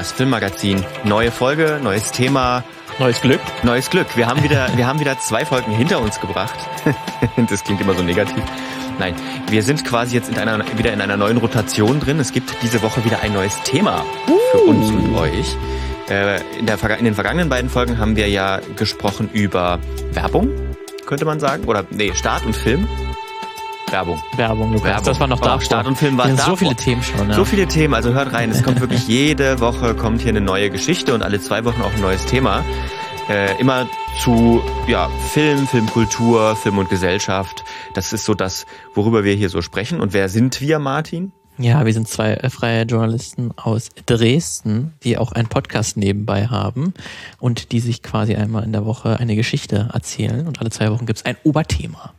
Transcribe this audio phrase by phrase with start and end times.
[0.00, 0.82] das Filmmagazin.
[1.04, 2.64] Neue Folge, neues Thema.
[2.98, 3.40] Neues Glück.
[3.62, 4.16] Neues Glück.
[4.16, 6.54] Wir haben wieder, wir haben wieder zwei Folgen hinter uns gebracht.
[7.50, 8.42] das klingt immer so negativ.
[8.98, 9.14] Nein,
[9.50, 12.18] wir sind quasi jetzt in einer, wieder in einer neuen Rotation drin.
[12.18, 14.02] Es gibt diese Woche wieder ein neues Thema
[14.52, 15.54] für uns und euch.
[16.08, 19.80] Äh, in, der, in den vergangenen beiden Folgen haben wir ja gesprochen über
[20.12, 20.50] Werbung,
[21.04, 21.64] könnte man sagen.
[21.64, 22.88] Oder nee, Start und Film.
[23.92, 24.22] Werbung.
[24.36, 24.84] Werbung, Lukas.
[24.84, 25.04] Werbung.
[25.04, 25.56] Das war noch da.
[25.56, 26.36] Oh, Start und Film war da.
[26.36, 27.28] So viele Themen schon.
[27.28, 27.34] Ja.
[27.34, 28.50] So viele Themen, also hört rein.
[28.50, 31.92] Es kommt wirklich jede Woche kommt hier eine neue Geschichte und alle zwei Wochen auch
[31.92, 32.64] ein neues Thema.
[33.28, 33.88] Äh, immer
[34.20, 37.64] zu ja, Film, Filmkultur, Film und Gesellschaft.
[37.94, 40.00] Das ist so das, worüber wir hier so sprechen.
[40.00, 41.32] Und wer sind wir, Martin?
[41.58, 46.94] Ja, wir sind zwei äh, freie Journalisten aus Dresden, die auch einen Podcast nebenbei haben
[47.38, 50.46] und die sich quasi einmal in der Woche eine Geschichte erzählen.
[50.46, 52.14] Und alle zwei Wochen gibt es ein Oberthema.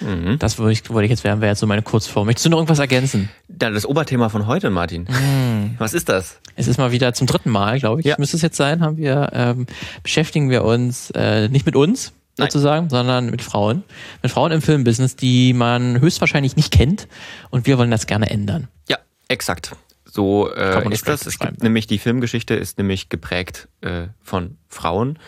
[0.00, 0.38] Mhm.
[0.38, 2.26] Das wollte ich, wollte ich jetzt werden, wäre jetzt so meine Kurzform.
[2.26, 3.28] Möchtest du noch irgendwas ergänzen?
[3.48, 5.06] Dann das Oberthema von heute, Martin.
[5.08, 5.74] Mhm.
[5.78, 6.40] Was ist das?
[6.56, 8.06] Es ist mal wieder zum dritten Mal, glaube ich.
[8.06, 8.16] Ja.
[8.18, 9.66] Müsste es jetzt sein, haben wir, ähm,
[10.02, 12.48] beschäftigen wir uns äh, nicht mit uns, Nein.
[12.48, 13.84] sozusagen, sondern mit Frauen.
[14.22, 17.08] Mit Frauen im Filmbusiness, die man höchstwahrscheinlich nicht kennt.
[17.50, 18.68] Und wir wollen das gerne ändern.
[18.88, 19.72] Ja, exakt.
[20.14, 21.26] So äh, ist das.
[21.26, 25.18] Es gibt nämlich die Filmgeschichte ist nämlich geprägt äh, von Frauen.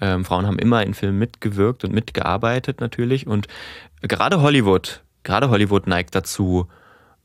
[0.00, 3.26] Ähm, Frauen haben immer in Filmen mitgewirkt und mitgearbeitet natürlich.
[3.26, 3.48] Und
[4.02, 6.68] gerade Hollywood, gerade Hollywood neigt dazu,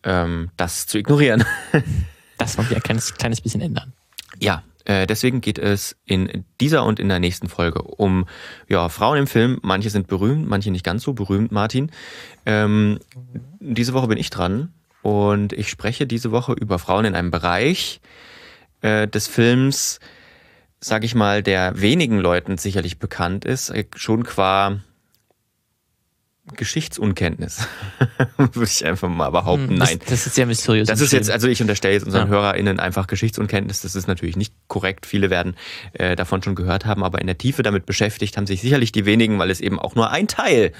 [0.01, 1.45] ähm, das zu ignorieren.
[2.39, 3.93] das wollen wir ein kleines, kleines bisschen ändern.
[4.39, 8.25] Ja, äh, deswegen geht es in dieser und in der nächsten Folge um
[8.67, 9.59] ja, Frauen im Film.
[9.61, 11.91] Manche sind berühmt, manche nicht ganz so berühmt, Martin.
[12.47, 12.97] Ähm,
[13.59, 18.01] diese Woche bin ich dran und ich spreche diese Woche über Frauen in einem Bereich
[18.81, 19.99] äh, des Films,
[20.79, 24.79] sag ich mal, der wenigen Leuten sicherlich bekannt ist, äh, schon qua
[26.55, 27.67] Geschichtsunkenntnis,
[28.37, 29.69] würde ich einfach mal behaupten.
[29.69, 29.99] Hm, Nein.
[29.99, 30.87] Das, das ist sehr mysteriös.
[30.87, 32.33] Das ist jetzt, also ich unterstelle jetzt unseren ja.
[32.33, 33.81] HörerInnen einfach Geschichtsunkenntnis.
[33.81, 35.05] Das ist natürlich nicht korrekt.
[35.05, 35.55] Viele werden
[35.93, 39.05] äh, davon schon gehört haben, aber in der Tiefe damit beschäftigt haben sich sicherlich die
[39.05, 40.71] wenigen, weil es eben auch nur ein Teil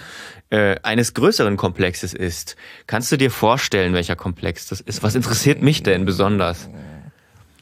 [0.50, 2.56] äh, eines größeren Komplexes ist.
[2.88, 5.04] Kannst du dir vorstellen, welcher Komplex das ist?
[5.04, 6.70] Was interessiert mich denn besonders?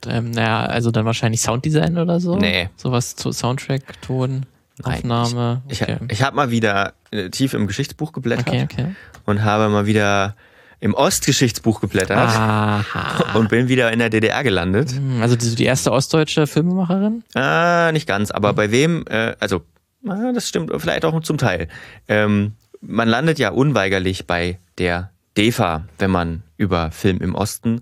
[0.08, 2.38] Ähm, naja, also dann wahrscheinlich Sounddesign oder so?
[2.38, 2.70] Nee.
[2.78, 4.46] Sowas zu Soundtrack, Ton.
[4.84, 5.62] Aufnahme.
[5.68, 5.98] Ich, okay.
[6.08, 8.96] ich, ich habe mal wieder äh, tief im Geschichtsbuch geblättert okay, okay.
[9.26, 10.36] und habe mal wieder
[10.80, 13.36] im Ostgeschichtsbuch geblättert Aha.
[13.36, 14.92] und bin wieder in der DDR gelandet.
[14.92, 17.24] Hm, also die, die erste ostdeutsche Filmemacherin?
[17.36, 19.62] Ah, nicht ganz, aber bei wem, äh, also
[20.08, 21.68] ah, das stimmt vielleicht auch zum Teil.
[22.08, 27.82] Ähm, man landet ja unweigerlich bei der DEFA, wenn man über Film im Osten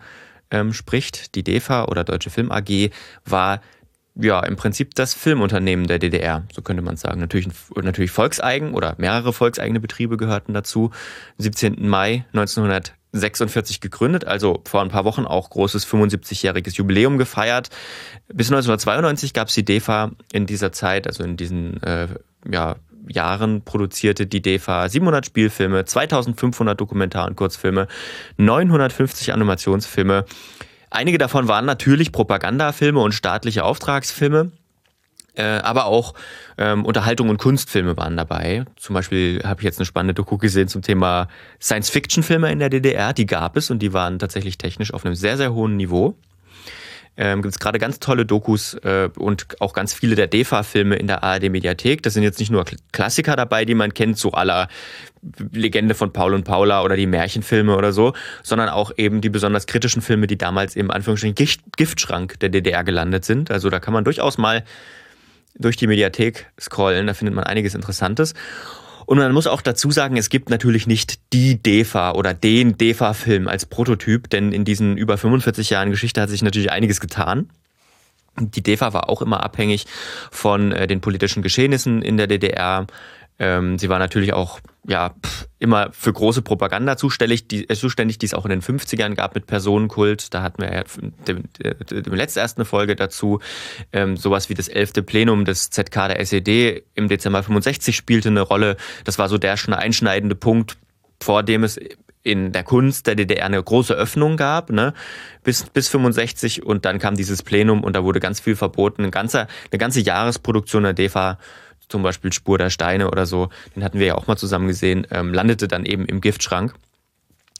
[0.49, 1.35] ähm, spricht.
[1.35, 2.89] Die DEFA oder Deutsche Film AG
[3.25, 3.61] war
[4.19, 7.19] ja, im Prinzip das Filmunternehmen der DDR, so könnte man sagen.
[7.19, 10.91] Natürlich, natürlich volkseigen oder mehrere volkseigene Betriebe gehörten dazu.
[11.37, 11.87] 17.
[11.87, 17.69] Mai 1946 gegründet, also vor ein paar Wochen auch großes 75-jähriges Jubiläum gefeiert.
[18.27, 22.07] Bis 1992 gab es die DEFA in dieser Zeit, also in diesen äh,
[22.49, 22.77] ja,
[23.09, 27.87] Jahren produzierte die DEFA 700 Spielfilme, 2500 Dokumentar- und Kurzfilme,
[28.37, 30.25] 950 Animationsfilme,
[30.89, 34.51] Einige davon waren natürlich Propagandafilme und staatliche Auftragsfilme.
[35.35, 36.15] Äh, aber auch
[36.57, 38.65] ähm, Unterhaltung und Kunstfilme waren dabei.
[38.75, 41.27] Zum Beispiel habe ich jetzt eine spannende Doku gesehen zum Thema
[41.61, 43.13] Science-Fiction-Filme in der DDR.
[43.13, 46.15] Die gab es und die waren tatsächlich technisch auf einem sehr, sehr hohen Niveau
[47.17, 51.07] ähm, gibt es gerade ganz tolle Dokus äh, und auch ganz viele der DEFA-Filme in
[51.07, 52.03] der ARD-Mediathek.
[52.03, 54.67] Das sind jetzt nicht nur Klassiker dabei, die man kennt, so aller
[55.51, 58.13] Legende von Paul und Paula oder die Märchenfilme oder so,
[58.43, 62.83] sondern auch eben die besonders kritischen Filme, die damals im Anführungsstrichen Gift Giftschrank der DDR
[62.83, 63.49] gelandet sind.
[63.51, 64.63] Also da kann man durchaus mal
[65.55, 68.35] durch die Mediathek scrollen, da findet man einiges Interessantes.
[69.07, 73.47] Und man muss auch dazu sagen, es gibt natürlich nicht die DEFA oder den DEFA-Film
[73.47, 77.49] als Prototyp, denn in diesen über 45 Jahren Geschichte hat sich natürlich einiges getan.
[78.37, 79.85] Die DEFA war auch immer abhängig
[80.29, 82.85] von äh, den politischen Geschehnissen in der DDR.
[83.39, 85.13] Ähm, sie war natürlich auch ja
[85.59, 89.35] immer für große Propaganda zuständig, die, äh, zuständig, die es auch in den 50ern gab
[89.35, 90.33] mit Personenkult.
[90.33, 90.83] Da hatten wir ja
[91.27, 91.43] dem,
[91.89, 93.39] dem letzte erst eine Folge dazu.
[93.91, 98.41] Ähm, sowas wie das elfte Plenum des ZK der SED im Dezember 65 spielte eine
[98.41, 98.77] Rolle.
[99.03, 100.77] Das war so der schon einschneidende Punkt,
[101.21, 101.79] vor dem es
[102.23, 104.93] in der Kunst der DDR eine große Öffnung gab, ne,
[105.43, 109.03] bis, bis 65 und dann kam dieses Plenum und da wurde ganz viel verboten.
[109.03, 111.39] Eine ganze, eine ganze Jahresproduktion der DEFA
[111.89, 115.07] zum Beispiel Spur der Steine oder so, den hatten wir ja auch mal zusammen gesehen,
[115.11, 116.73] ähm, landete dann eben im Giftschrank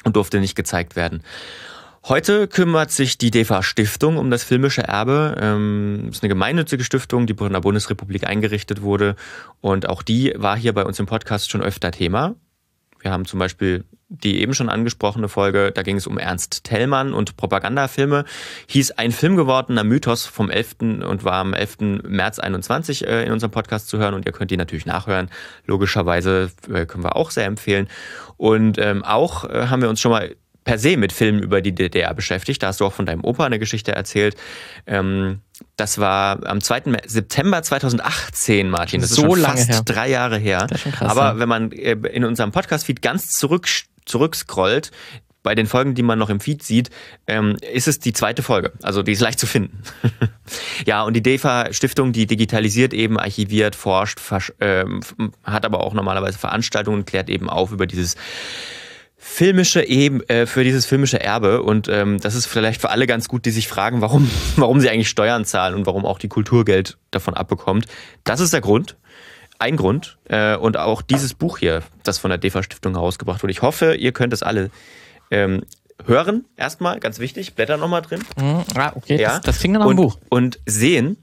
[0.04, 1.24] und durfte nicht gezeigt werden.
[2.08, 5.36] Heute kümmert sich die DEFA Stiftung um das filmische Erbe.
[5.42, 9.18] Ähm, ist eine gemeinnützige Stiftung, die von der Bundesrepublik eingerichtet wurde.
[9.60, 12.36] Und auch die war hier bei uns im Podcast schon öfter Thema.
[13.02, 17.14] Wir haben zum Beispiel die eben schon angesprochene Folge, da ging es um Ernst Tellmann
[17.14, 18.24] und Propagandafilme,
[18.68, 20.78] hieß ein Film gewordener Mythos vom 11.
[21.06, 22.04] und war am 11.
[22.04, 25.30] März 21 äh, in unserem Podcast zu hören und ihr könnt die natürlich nachhören.
[25.66, 27.90] Logischerweise äh, können wir auch sehr empfehlen.
[28.38, 31.74] Und ähm, auch äh, haben wir uns schon mal per se mit Filmen über die
[31.74, 32.62] DDR beschäftigt.
[32.62, 34.36] Da hast du auch von deinem Opa eine Geschichte erzählt.
[34.86, 35.40] Ähm,
[35.76, 36.98] das war am 2.
[37.06, 39.02] September 2018, Martin.
[39.02, 39.82] Das so ist schon fast her.
[39.84, 40.68] drei Jahre her.
[40.70, 41.40] Krass, Aber ja.
[41.40, 43.68] wenn man in unserem Podcast-Feed ganz zurück,
[44.08, 44.92] zurückscrollt,
[45.48, 46.90] bei den Folgen, die man noch im Feed sieht,
[47.26, 48.74] ähm, ist es die zweite Folge.
[48.84, 49.82] Also die ist leicht zu finden.
[50.86, 54.20] ja, und die DEFA-Stiftung, die digitalisiert eben, archiviert, forscht,
[54.60, 54.84] äh,
[55.46, 58.18] hat aber auch normalerweise Veranstaltungen, klärt eben auf über dieses
[59.16, 63.28] filmische eben äh, für dieses filmische Erbe und ähm, das ist vielleicht für alle ganz
[63.28, 66.66] gut, die sich fragen, warum warum sie eigentlich Steuern zahlen und warum auch die Kultur
[66.66, 67.86] Geld davon abbekommt.
[68.26, 68.98] Das ist der Grund,
[69.60, 73.52] ein Grund äh, und auch dieses Buch hier, das von der DEFA Stiftung herausgebracht wurde.
[73.52, 74.70] Ich hoffe, ihr könnt es alle
[75.32, 75.64] ähm,
[76.06, 76.46] hören.
[76.56, 78.24] Erstmal ganz wichtig, Blätter nochmal drin.
[78.40, 78.64] Mhm.
[78.76, 79.36] Ah, okay, ja.
[79.36, 81.18] das, das klingt nach einem Buch und sehen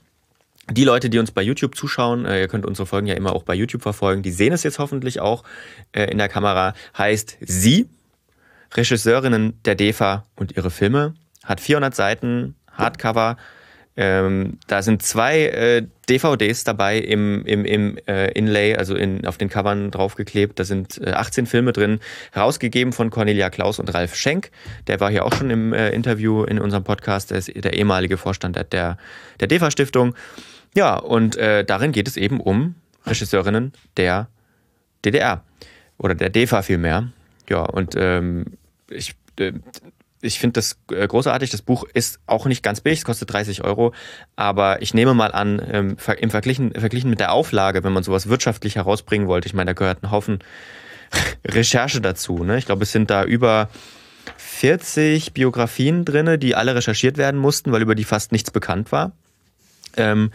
[0.70, 3.42] die Leute, die uns bei YouTube zuschauen, äh, ihr könnt unsere Folgen ja immer auch
[3.42, 5.44] bei YouTube verfolgen, die sehen es jetzt hoffentlich auch
[5.92, 7.88] äh, in der Kamera, heißt Sie,
[8.74, 11.14] Regisseurinnen der DEFA und ihre Filme,
[11.44, 13.36] hat 400 Seiten, Hardcover,
[13.96, 19.38] ähm, da sind zwei äh, DVDs dabei im, im, im äh, Inlay, also in, auf
[19.38, 20.58] den Covern draufgeklebt.
[20.58, 22.00] Da sind äh, 18 Filme drin,
[22.32, 24.50] herausgegeben von Cornelia Klaus und Ralf Schenk.
[24.88, 27.30] Der war hier auch schon im äh, Interview in unserem Podcast.
[27.30, 28.98] Der ist der ehemalige Vorstand der,
[29.40, 30.14] der DEFA-Stiftung.
[30.74, 32.74] Ja, und äh, darin geht es eben um
[33.06, 34.28] Regisseurinnen der
[35.04, 35.44] DDR
[35.98, 37.10] oder der DEFA vielmehr.
[37.48, 38.44] Ja, und ähm,
[38.90, 39.52] ich, äh,
[40.24, 41.50] ich finde das äh, großartig.
[41.50, 43.92] Das Buch ist auch nicht ganz billig, es kostet 30 Euro.
[44.36, 48.28] Aber ich nehme mal an, ähm, im Verglichen, verglichen mit der Auflage, wenn man sowas
[48.28, 50.38] wirtschaftlich herausbringen wollte, ich meine, da gehört ein Haufen
[51.44, 52.42] Recherche dazu.
[52.44, 52.58] Ne?
[52.58, 53.68] Ich glaube, es sind da über
[54.38, 59.12] 40 Biografien drin, die alle recherchiert werden mussten, weil über die fast nichts bekannt war.
[59.96, 60.30] Ähm,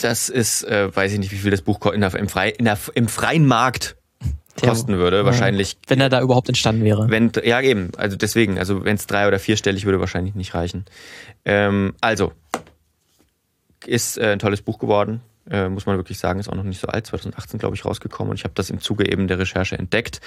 [0.00, 2.64] das ist, äh, weiß ich nicht, wie viel das Buch in der, im, Frei, in
[2.64, 3.96] der, im freien Markt
[4.60, 5.24] kosten würde.
[5.24, 5.76] Wahrscheinlich.
[5.86, 7.08] Wenn er da überhaupt entstanden wäre.
[7.08, 7.90] Wenn, ja, eben.
[7.96, 10.84] Also deswegen, also wenn es drei- oder vierstellig würde, wahrscheinlich nicht reichen.
[11.44, 12.32] Ähm, also,
[13.86, 16.80] ist äh, ein tolles Buch geworden äh, muss man wirklich sagen, ist auch noch nicht
[16.80, 19.76] so alt, 2018 glaube ich rausgekommen und ich habe das im Zuge eben der Recherche
[19.76, 20.20] entdeckt.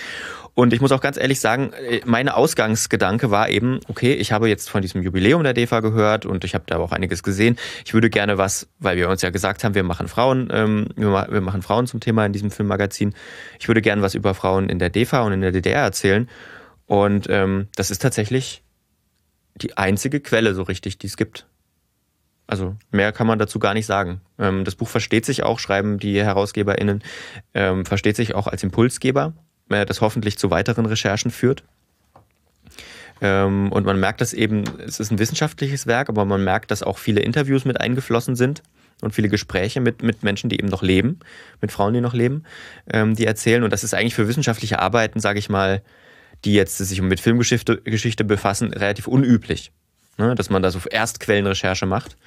[0.53, 4.49] Und ich muss auch ganz ehrlich sagen, äh, meine Ausgangsgedanke war eben, okay, ich habe
[4.49, 7.57] jetzt von diesem Jubiläum der DEFA gehört und ich habe da auch einiges gesehen.
[7.85, 11.41] Ich würde gerne was, weil wir uns ja gesagt haben, wir machen Frauen, ähm, wir,
[11.41, 13.13] machen Frauen zum Thema in diesem Filmmagazin.
[13.59, 16.29] Ich würde gerne was über Frauen in der DEFA und in der DDR erzählen.
[16.87, 18.63] Und ähm, das ist tatsächlich
[19.55, 21.47] die einzige Quelle so richtig, die es gibt.
[22.47, 24.21] Also mehr kann man dazu gar nicht sagen.
[24.37, 27.03] Ähm, das Buch versteht sich auch, schreiben die HerausgeberInnen,
[27.53, 29.33] ähm, versteht sich auch als Impulsgeber,
[29.69, 31.63] äh, das hoffentlich zu weiteren Recherchen führt.
[33.21, 36.83] Ähm, und man merkt das eben, es ist ein wissenschaftliches Werk, aber man merkt, dass
[36.83, 38.61] auch viele Interviews mit eingeflossen sind
[39.01, 41.19] und viele Gespräche mit, mit Menschen, die eben noch leben,
[41.61, 42.43] mit Frauen, die noch leben,
[42.87, 43.63] die erzählen.
[43.63, 45.81] Und das ist eigentlich für wissenschaftliche Arbeiten, sage ich mal,
[46.45, 49.73] die jetzt sich mit Filmgeschichte Geschichte befassen, relativ unüblich
[50.17, 52.17] ne, dass man da so Erstquellenrecherche macht.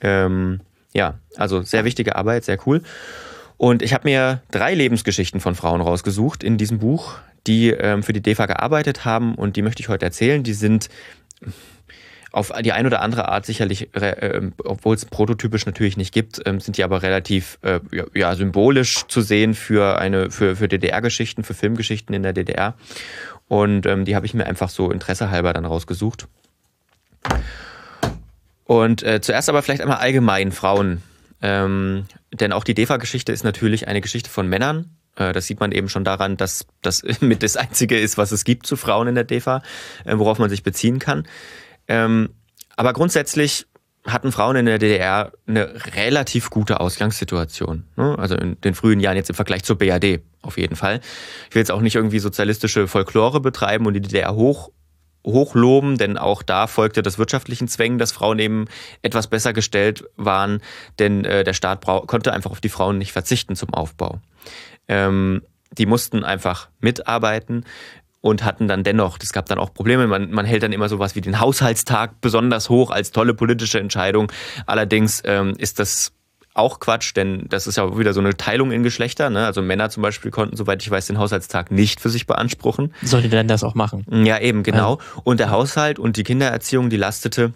[0.00, 0.60] Ähm,
[0.92, 2.82] ja, also sehr wichtige Arbeit, sehr cool.
[3.56, 8.12] Und ich habe mir drei Lebensgeschichten von Frauen rausgesucht in diesem Buch, die ähm, für
[8.12, 10.42] die DEFA gearbeitet haben und die möchte ich heute erzählen.
[10.42, 10.88] Die sind
[12.32, 16.58] auf die eine oder andere Art sicherlich, äh, obwohl es prototypisch natürlich nicht gibt, äh,
[16.60, 17.80] sind die aber relativ äh,
[18.14, 19.96] ja, symbolisch zu sehen für
[20.30, 22.74] für, für DDR-Geschichten, für Filmgeschichten in der DDR.
[23.48, 26.28] Und ähm, die habe ich mir einfach so interessehalber dann rausgesucht.
[28.64, 31.02] Und äh, zuerst aber vielleicht einmal allgemein Frauen.
[31.42, 34.96] Ähm, denn auch die DEFA-Geschichte ist natürlich eine Geschichte von Männern.
[35.16, 38.44] Äh, das sieht man eben schon daran, dass das mit das Einzige ist, was es
[38.44, 39.62] gibt zu Frauen in der DEFA,
[40.04, 41.26] äh, worauf man sich beziehen kann.
[41.88, 42.30] Ähm,
[42.76, 43.66] aber grundsätzlich
[44.06, 47.84] hatten Frauen in der DDR eine relativ gute Ausgangssituation.
[47.96, 48.16] Ne?
[48.18, 51.00] Also in den frühen Jahren jetzt im Vergleich zur BRD auf jeden Fall.
[51.48, 54.70] Ich will jetzt auch nicht irgendwie sozialistische Folklore betreiben und die DDR hoch
[55.26, 58.66] hochloben, denn auch da folgte das wirtschaftlichen Zwängen, dass Frauen eben
[59.02, 60.62] etwas besser gestellt waren,
[60.98, 64.20] denn äh, der Staat konnte einfach auf die Frauen nicht verzichten zum Aufbau.
[64.88, 65.42] Ähm,
[65.72, 67.64] die mussten einfach mitarbeiten
[68.20, 71.14] und hatten dann dennoch, es gab dann auch Probleme, man, man hält dann immer sowas
[71.14, 74.32] wie den Haushaltstag besonders hoch als tolle politische Entscheidung.
[74.66, 76.12] Allerdings ähm, ist das
[76.56, 79.30] auch Quatsch, denn das ist ja wieder so eine Teilung in Geschlechter.
[79.30, 79.44] Ne?
[79.46, 82.94] Also Männer zum Beispiel konnten, soweit ich weiß, den Haushaltstag nicht für sich beanspruchen.
[83.02, 84.04] Sollte denn das auch machen?
[84.24, 84.98] Ja, eben, genau.
[84.98, 85.20] Ja.
[85.24, 87.52] Und der Haushalt und die Kindererziehung, die lastete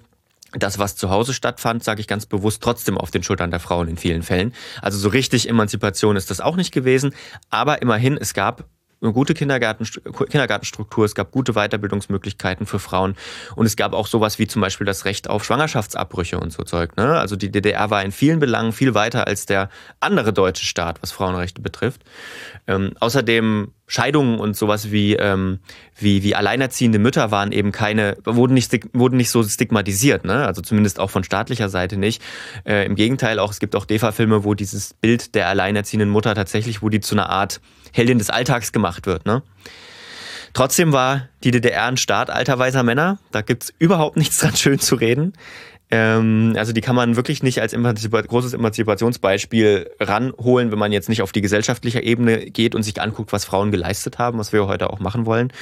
[0.53, 3.89] das, was zu Hause stattfand, sage ich ganz bewusst, trotzdem auf den Schultern der Frauen
[3.89, 4.53] in vielen Fällen.
[4.83, 7.15] Also so richtig Emanzipation ist das auch nicht gewesen.
[7.51, 8.65] Aber immerhin, es gab
[9.03, 13.17] eine gute Kindergarten, Kindergartenstruktur, es gab gute Weiterbildungsmöglichkeiten für Frauen
[13.57, 16.97] und es gab auch sowas wie zum Beispiel das Recht auf Schwangerschaftsabbrüche und so Zeug.
[16.97, 17.19] Ne?
[17.19, 21.13] Also die DDR war in vielen Belangen viel weiter als der andere deutsche Staat, was
[21.13, 22.03] Frauenrechte betrifft.
[22.67, 25.59] Ähm, außerdem Scheidungen und sowas wie, ähm,
[25.99, 30.47] wie, wie alleinerziehende Mütter waren eben keine, wurden nicht, wurden nicht so stigmatisiert, ne?
[30.47, 32.23] Also zumindest auch von staatlicher Seite nicht.
[32.65, 36.83] Äh, Im Gegenteil, auch es gibt auch DEFA-Filme, wo dieses Bild der alleinerziehenden Mutter tatsächlich,
[36.83, 37.61] wo die zu einer Art
[37.93, 39.43] Heldin des Alltags gemacht wird, ne?
[40.53, 43.19] Trotzdem war die DDR ein Staat alter weiser Männer.
[43.33, 45.33] Da gibt's überhaupt nichts dran schön zu reden.
[45.91, 51.09] Ähm, also die kann man wirklich nicht als Emanzipa großes Emanzipationsbeispiel ranholen, wenn man jetzt
[51.09, 54.67] nicht auf die gesellschaftliche Ebene geht und sich anguckt, was Frauen geleistet haben, was wir
[54.67, 55.53] heute auch machen wollen.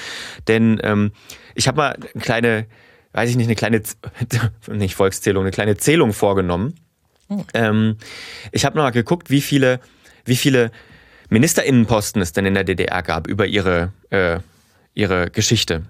[0.47, 1.13] Denn ähm,
[1.55, 2.67] ich habe mal eine kleine,
[3.13, 3.83] weiß ich nicht, eine kleine,
[4.69, 6.75] nicht Volkszählung, eine kleine Zählung vorgenommen.
[7.29, 7.45] Hm.
[7.55, 7.97] Ähm,
[8.53, 9.81] ich habe mal geguckt, wie viele,
[10.27, 10.71] wie viele
[11.31, 14.41] Ministerinnenposten es denn in der DDR gab über ihre, äh,
[14.93, 15.85] ihre Geschichte.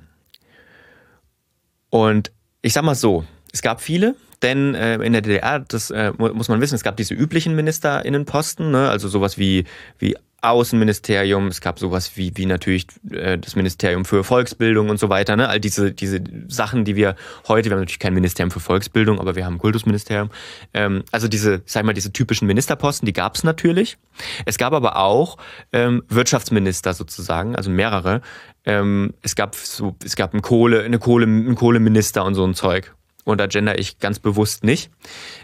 [1.91, 2.31] Und
[2.63, 6.49] ich sag mal so, es gab viele, denn äh, in der DDR, das äh, muss
[6.49, 8.89] man wissen, es gab diese üblichen Ministerinnenposten, ne?
[8.89, 9.65] also sowas wie,
[9.99, 15.09] wie Außenministerium, es gab sowas wie, wie natürlich äh, das Ministerium für Volksbildung und so
[15.09, 15.49] weiter, ne?
[15.49, 17.17] All diese, diese Sachen, die wir
[17.49, 20.31] heute, wir haben natürlich kein Ministerium für Volksbildung, aber wir haben ein Kultusministerium.
[20.75, 23.99] Ähm, also diese, sag mal, diese typischen Ministerposten, die gab es natürlich.
[24.45, 25.39] Es gab aber auch
[25.73, 28.21] ähm, Wirtschaftsminister sozusagen, also mehrere.
[28.65, 32.55] Ähm, es gab so, es gab ein Kohle, eine Kohle, einen Kohleminister und so ein
[32.55, 32.95] Zeug
[33.29, 34.91] und da gender ich ganz bewusst nicht.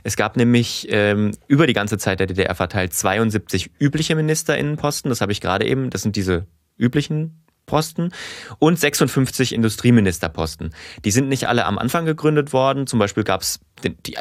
[0.03, 5.21] Es gab nämlich ähm, über die ganze Zeit der DDR verteilt 72 übliche Ministerinnenposten, das
[5.21, 8.11] habe ich gerade eben, das sind diese üblichen Posten
[8.59, 10.75] und 56 Industrieministerposten.
[11.05, 12.87] Die sind nicht alle am Anfang gegründet worden.
[12.87, 13.61] Zum Beispiel gab es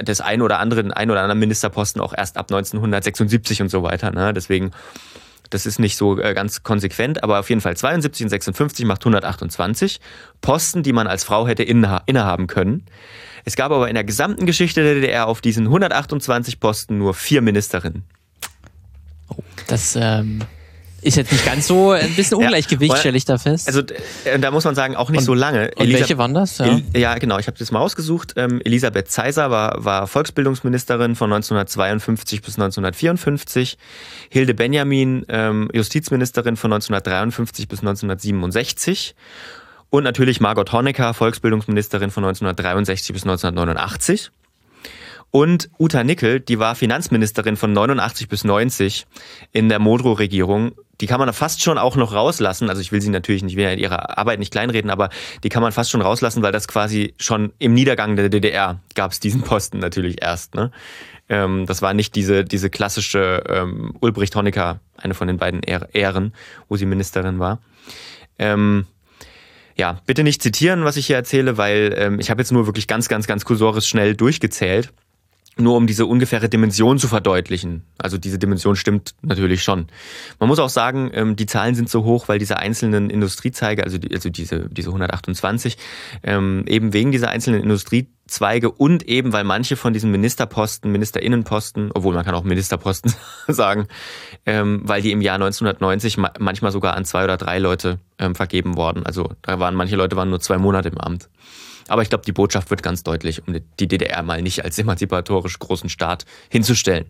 [0.03, 3.83] das ein oder andere, den ein oder anderen Ministerposten auch erst ab 1976 und so
[3.83, 4.11] weiter.
[4.11, 4.33] Ne?
[4.33, 4.71] Deswegen,
[5.49, 9.01] das ist nicht so äh, ganz konsequent, aber auf jeden Fall 72 und 56 macht
[9.01, 9.99] 128
[10.41, 12.85] Posten, die man als Frau hätte innehaben können.
[13.45, 17.41] Es gab aber in der gesamten Geschichte der DDR auf diesen 128 Posten nur vier
[17.41, 18.03] Ministerinnen.
[19.29, 20.43] Oh, das ähm,
[21.03, 23.67] ist jetzt nicht ganz so ein bisschen Ungleichgewicht, ja, stelle ich da fest.
[23.67, 23.81] Also
[24.23, 25.71] äh, da muss man sagen, auch nicht und, so lange.
[25.75, 26.57] Und Elisa welche waren das?
[26.59, 28.33] Ja, El ja genau, ich habe das mal ausgesucht.
[28.37, 33.77] Ähm, Elisabeth Zeiser war, war Volksbildungsministerin von 1952 bis 1954.
[34.29, 39.15] Hilde Benjamin, ähm, Justizministerin von 1953 bis 1967.
[39.93, 44.31] Und natürlich Margot Honecker, Volksbildungsministerin von 1963 bis 1989.
[45.29, 49.05] Und Uta Nickel, die war Finanzministerin von 89 bis 90
[49.51, 50.71] in der Modrow-Regierung.
[50.99, 52.69] Die kann man fast schon auch noch rauslassen.
[52.69, 55.09] Also ich will sie natürlich nicht, will ihre Arbeit nicht kleinreden, aber
[55.43, 59.11] die kann man fast schon rauslassen, weil das quasi schon im Niedergang der DDR gab
[59.11, 60.55] es diesen Posten natürlich erst.
[60.55, 60.71] Ne?
[61.29, 66.33] Ähm, das war nicht diese, diese klassische ähm, Ulbricht Honecker, eine von den beiden Ehren,
[66.67, 67.59] wo sie Ministerin war.
[68.39, 68.87] Ähm,
[69.75, 72.87] ja, bitte nicht zitieren, was ich hier erzähle, weil ähm, ich habe jetzt nur wirklich
[72.87, 74.91] ganz, ganz, ganz kursorisch schnell durchgezählt.
[75.55, 77.83] Nur um diese ungefähre Dimension zu verdeutlichen.
[77.99, 79.85] Also diese Dimension stimmt natürlich schon.
[80.39, 83.99] Man muss auch sagen, ähm, die Zahlen sind so hoch, weil diese einzelnen Industriezweige, also,
[83.99, 85.77] die, also diese, diese 128,
[86.23, 87.61] ähm, eben wegen dieser einzelnen
[88.33, 93.13] Industriezweige und eben weil manche von diesen Ministerposten, Ministerinnenposten, obwohl man kann auch Ministerposten
[93.47, 93.87] sagen,
[94.45, 97.99] ähm, weil die im Jahr 1990 manchmal sogar an zwei oder drei Leute
[98.35, 99.05] vergeben worden.
[99.05, 101.29] Also da waren manche Leute waren nur zwei Monate im Amt.
[101.89, 105.59] Aber ich glaube, die Botschaft wird ganz deutlich, um die DDR mal nicht als emanzipatorisch
[105.59, 107.05] großen Staat hinzustellen.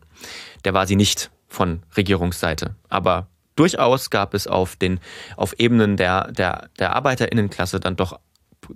[0.65, 2.75] Der war sie nicht von Regierungsseite.
[2.89, 4.99] Aber durchaus gab es auf den,
[5.37, 8.17] auf Ebenen der, der, der ArbeiterInnenklasse dann doch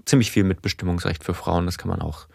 [0.05, 1.65] ziemlich viel Mitbestimmungsrecht für Frauen.
[1.65, 2.27] Das kann man auch,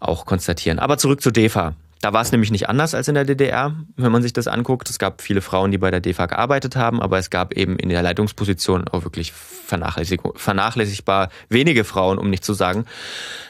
[0.00, 0.78] auch konstatieren.
[0.78, 1.74] Aber zurück zu DEFA.
[2.00, 4.90] Da war es nämlich nicht anders als in der DDR, wenn man sich das anguckt.
[4.90, 7.88] Es gab viele Frauen, die bei der DEFA gearbeitet haben, aber es gab eben in
[7.88, 12.84] der Leitungsposition auch wirklich vernachlässigbar wenige Frauen, um nicht zu sagen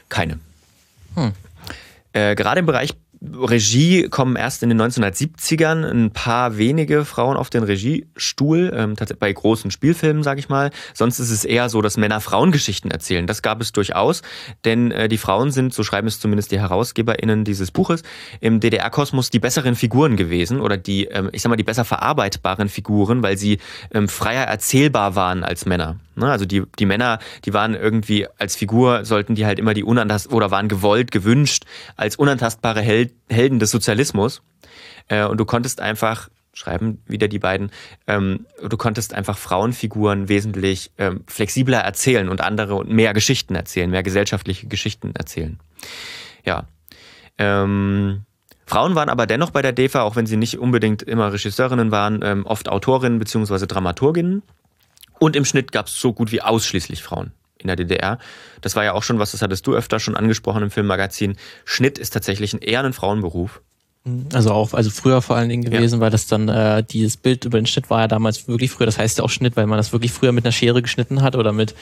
[0.09, 0.39] keine.
[1.17, 1.33] Hm.
[2.13, 2.95] Äh, gerade im Bereich
[3.33, 9.33] Regie kommen erst in den 1970ern ein paar wenige Frauen auf den Regiestuhl, ähm, bei
[9.33, 10.71] großen Spielfilmen, sage ich mal.
[10.93, 13.27] Sonst ist es eher so, dass Männer Frauengeschichten erzählen.
[13.27, 14.23] Das gab es durchaus,
[14.65, 18.03] denn äh, die Frauen sind, so schreiben es zumindest die HerausgeberInnen dieses Buches,
[18.41, 22.69] im DDR-Kosmos die besseren Figuren gewesen oder die, ähm, ich sag mal, die besser verarbeitbaren
[22.69, 23.59] Figuren, weil sie
[23.93, 25.97] ähm, freier erzählbar waren als Männer.
[26.17, 26.31] Ne?
[26.31, 30.33] Also die, die Männer, die waren irgendwie als Figur, sollten die halt immer die unantast
[30.33, 31.65] oder waren gewollt, gewünscht
[31.97, 34.43] als unantastbare Held, Helden des Sozialismus.
[35.09, 37.71] Äh, und du konntest einfach schreiben wieder die beiden,
[38.07, 43.91] ähm, du konntest einfach Frauenfiguren wesentlich ähm, flexibler erzählen und andere und mehr Geschichten erzählen,
[43.91, 45.59] mehr gesellschaftliche Geschichten erzählen.
[46.45, 46.65] Ja.
[47.39, 48.23] Ähm,
[48.67, 52.21] Frauen waren aber dennoch bei der DEFA, auch wenn sie nicht unbedingt immer Regisseurinnen waren,
[52.23, 53.67] ähm, oft Autorinnen bzw.
[53.67, 54.43] Dramaturginnen.
[55.19, 58.19] Und im Schnitt gab es so gut wie ausschließlich Frauen in der DDR.
[58.61, 61.37] Das war ja auch schon was, das hattest du öfter schon angesprochen im Filmmagazin.
[61.65, 63.63] Schnitt ist tatsächlich eher ein Frauenberuf.
[64.35, 66.01] Also auch, also früher vor allen Dingen gewesen, ja.
[66.03, 68.99] weil das dann, äh, dieses Bild über den Schnitt war ja damals wirklich früher, das
[68.99, 71.53] heißt ja auch Schnitt, weil man das wirklich früher mit einer Schere geschnitten hat oder
[71.53, 71.75] mit,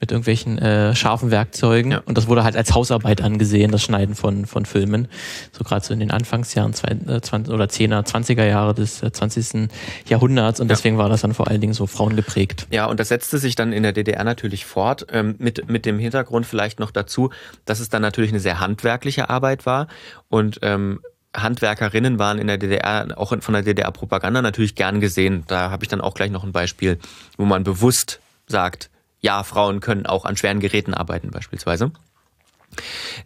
[0.00, 1.92] mit irgendwelchen äh, scharfen Werkzeugen.
[1.92, 2.02] Ja.
[2.04, 5.06] Und das wurde halt als Hausarbeit angesehen, das Schneiden von, von Filmen.
[5.52, 9.12] So gerade so in den Anfangsjahren zwei, äh, 20, oder 10er, 20er Jahre des äh,
[9.12, 9.68] 20.
[10.08, 10.74] Jahrhunderts und ja.
[10.74, 12.66] deswegen war das dann vor allen Dingen so frauengeprägt.
[12.72, 16.00] Ja, und das setzte sich dann in der DDR natürlich fort, ähm, mit, mit dem
[16.00, 17.30] Hintergrund vielleicht noch dazu,
[17.66, 19.86] dass es dann natürlich eine sehr handwerkliche Arbeit war
[20.28, 20.98] und ähm,
[21.36, 25.44] Handwerkerinnen waren in der DDR, auch von der DDR-Propaganda natürlich gern gesehen.
[25.46, 26.98] Da habe ich dann auch gleich noch ein Beispiel,
[27.36, 31.92] wo man bewusst sagt, ja, Frauen können auch an schweren Geräten arbeiten beispielsweise.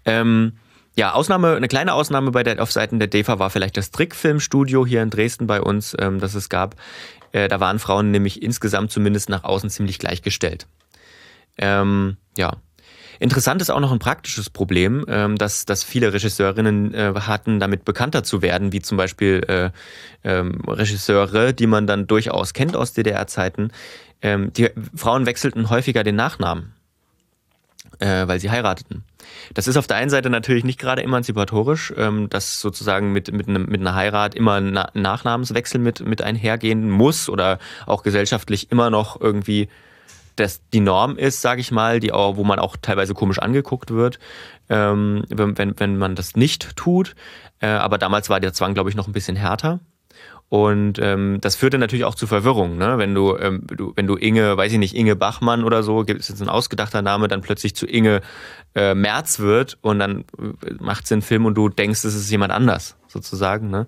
[0.05, 0.55] Ähm,
[0.95, 4.87] ja, Ausnahme, eine kleine Ausnahme bei der, auf Seiten der DEFA war vielleicht das Trickfilmstudio
[4.87, 6.77] hier in Dresden bei uns, ähm, das es gab.
[7.33, 10.67] Äh, da waren Frauen nämlich insgesamt zumindest nach außen ziemlich gleichgestellt.
[11.57, 12.57] Ähm, ja,
[13.23, 17.85] Interessant ist auch noch ein praktisches Problem, ähm, dass, dass viele Regisseurinnen äh, hatten, damit
[17.85, 19.71] bekannter zu werden, wie zum Beispiel äh,
[20.29, 23.71] ähm, Regisseure, die man dann durchaus kennt aus DDR-Zeiten.
[24.23, 26.73] Ähm, die Frauen wechselten häufiger den Nachnamen,
[28.01, 29.05] äh, weil sie heirateten.
[29.55, 33.47] Das ist auf der einen Seite natürlich nicht gerade emanzipatorisch, ähm, dass sozusagen mit, mit,
[33.47, 38.91] einem, mit einer Heirat immer ein Nachnamenswechsel mit, mit einhergehen muss oder auch gesellschaftlich immer
[38.91, 39.69] noch irgendwie
[40.37, 43.91] das die Norm ist, sage ich mal, die auch, wo man auch teilweise komisch angeguckt
[43.91, 44.19] wird,
[44.69, 47.15] ähm, wenn, wenn, man das nicht tut.
[47.61, 49.81] Äh, aber damals war der Zwang, glaube ich, noch ein bisschen härter.
[50.53, 52.99] Und ähm, das führte natürlich auch zu Verwirrung, ne?
[52.99, 56.21] Wenn du, ähm, du, wenn du Inge, weiß ich nicht, Inge Bachmann oder so, gibt
[56.21, 58.21] es jetzt ein ausgedachter Name, dann plötzlich zu Inge
[58.75, 62.31] äh, Merz wird und dann äh, macht sie einen Film und du denkst, es ist
[62.31, 63.71] jemand anders, sozusagen.
[63.71, 63.87] Ne?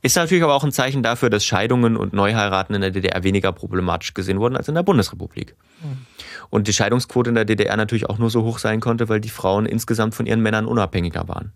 [0.00, 3.52] Ist natürlich aber auch ein Zeichen dafür, dass Scheidungen und Neuheiraten in der DDR weniger
[3.52, 5.56] problematisch gesehen wurden als in der Bundesrepublik.
[5.82, 6.06] Mhm.
[6.48, 9.28] Und die Scheidungsquote in der DDR natürlich auch nur so hoch sein konnte, weil die
[9.28, 11.52] Frauen insgesamt von ihren Männern unabhängiger waren.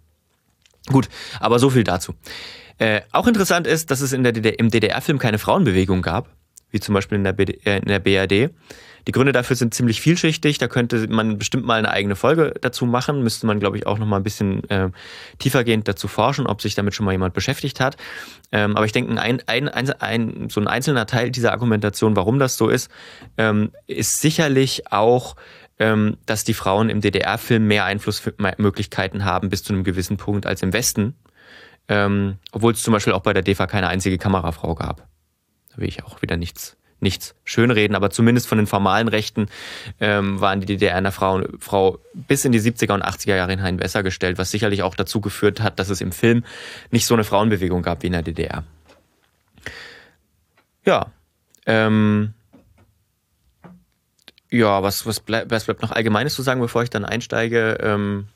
[0.89, 1.09] Gut,
[1.41, 2.15] aber so viel dazu.
[2.79, 6.29] Äh, auch interessant ist, dass es in der DDR, im DDR-Film keine Frauenbewegung gab,
[6.71, 8.51] wie zum Beispiel in der, BD, äh, in der BRD.
[9.07, 10.59] Die Gründe dafür sind ziemlich vielschichtig.
[10.59, 13.23] Da könnte man bestimmt mal eine eigene Folge dazu machen.
[13.23, 14.91] Müsste man, glaube ich, auch noch mal ein bisschen äh,
[15.39, 17.97] tiefergehend dazu forschen, ob sich damit schon mal jemand beschäftigt hat.
[18.53, 22.57] Ähm, aber ich denke, ein, ein, ein, so ein einzelner Teil dieser Argumentation, warum das
[22.57, 22.91] so ist,
[23.39, 25.35] ähm, ist sicherlich auch
[25.83, 30.63] ähm, dass die Frauen im DDR-Film mehr Einflussmöglichkeiten haben bis zu einem gewissen Punkt als
[30.63, 31.15] im Westen.
[31.89, 35.09] Ähm, Obwohl es zum Beispiel auch bei der DEFA keine einzige Kamerafrau gab.
[35.71, 39.49] Da will ich auch wieder nichts, nichts schönreden, aber zumindest von den formalen Rechten
[39.99, 43.77] ähm, waren die DDR einer Frau, Frau bis in die 70er und 80er Jahre hinein
[43.77, 46.45] besser gestellt, was sicherlich auch dazu geführt hat, dass es im Film
[46.93, 48.63] nicht so eine Frauenbewegung gab wie in der DDR.
[50.85, 51.11] Ja,
[51.67, 52.35] ähm,
[54.53, 57.79] ja, was, was, bleib, was bleibt noch Allgemeines zu sagen, bevor ich dann einsteige?
[57.81, 58.27] Ähm,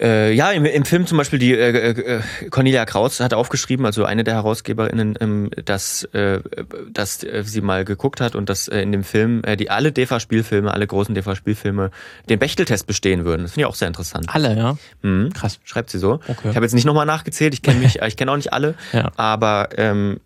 [0.00, 4.04] äh, ja, im, im, Film zum Beispiel die äh, äh, Cornelia Kraus hat aufgeschrieben, also
[4.04, 6.40] eine der Herausgeberinnen, ähm, dass, äh,
[6.90, 9.92] dass äh, sie mal geguckt hat und dass äh, in dem Film äh, die alle
[9.92, 11.90] DEFA-Spielfilme, alle großen DEFA-Spielfilme
[12.30, 13.42] den Bechteltest bestehen würden.
[13.42, 14.26] Das finde ich auch sehr interessant.
[14.28, 14.78] Alle, ja.
[15.02, 15.34] Mhm.
[15.34, 15.60] Krass.
[15.64, 16.14] Schreibt sie so.
[16.26, 16.48] Okay.
[16.48, 19.12] Ich habe jetzt nicht nochmal nachgezählt, ich kenne mich, ich kenne auch nicht alle, ja.
[19.16, 20.18] aber ähm,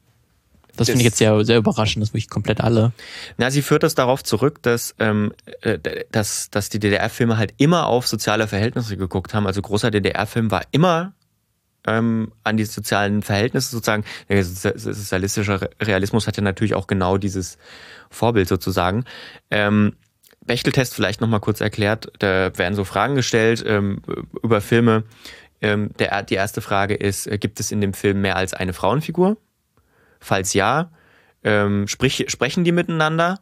[0.76, 2.92] das, finde ich jetzt sehr, sehr überraschend, das wirklich komplett alle.
[3.36, 5.32] Na, sie führt das darauf zurück, dass, ähm,
[5.62, 5.78] äh,
[6.10, 9.46] dass, dass die DDR-Filme halt immer auf soziale Verhältnisse geguckt haben.
[9.46, 11.14] Also großer DDR-Film war immer
[11.86, 14.04] ähm, an die sozialen Verhältnisse sozusagen.
[14.28, 17.58] Der sozialistische Realismus hat ja natürlich auch genau dieses
[18.10, 19.04] Vorbild sozusagen.
[19.50, 19.94] Ähm,
[20.46, 22.12] Bechteltest vielleicht nochmal kurz erklärt.
[22.18, 24.02] Da werden so Fragen gestellt ähm,
[24.42, 25.04] über Filme.
[25.62, 28.74] Ähm, der, die erste Frage ist, äh, gibt es in dem Film mehr als eine
[28.74, 29.38] Frauenfigur?
[30.24, 30.90] Falls ja,
[31.42, 33.40] ähm, sprich, sprechen die miteinander?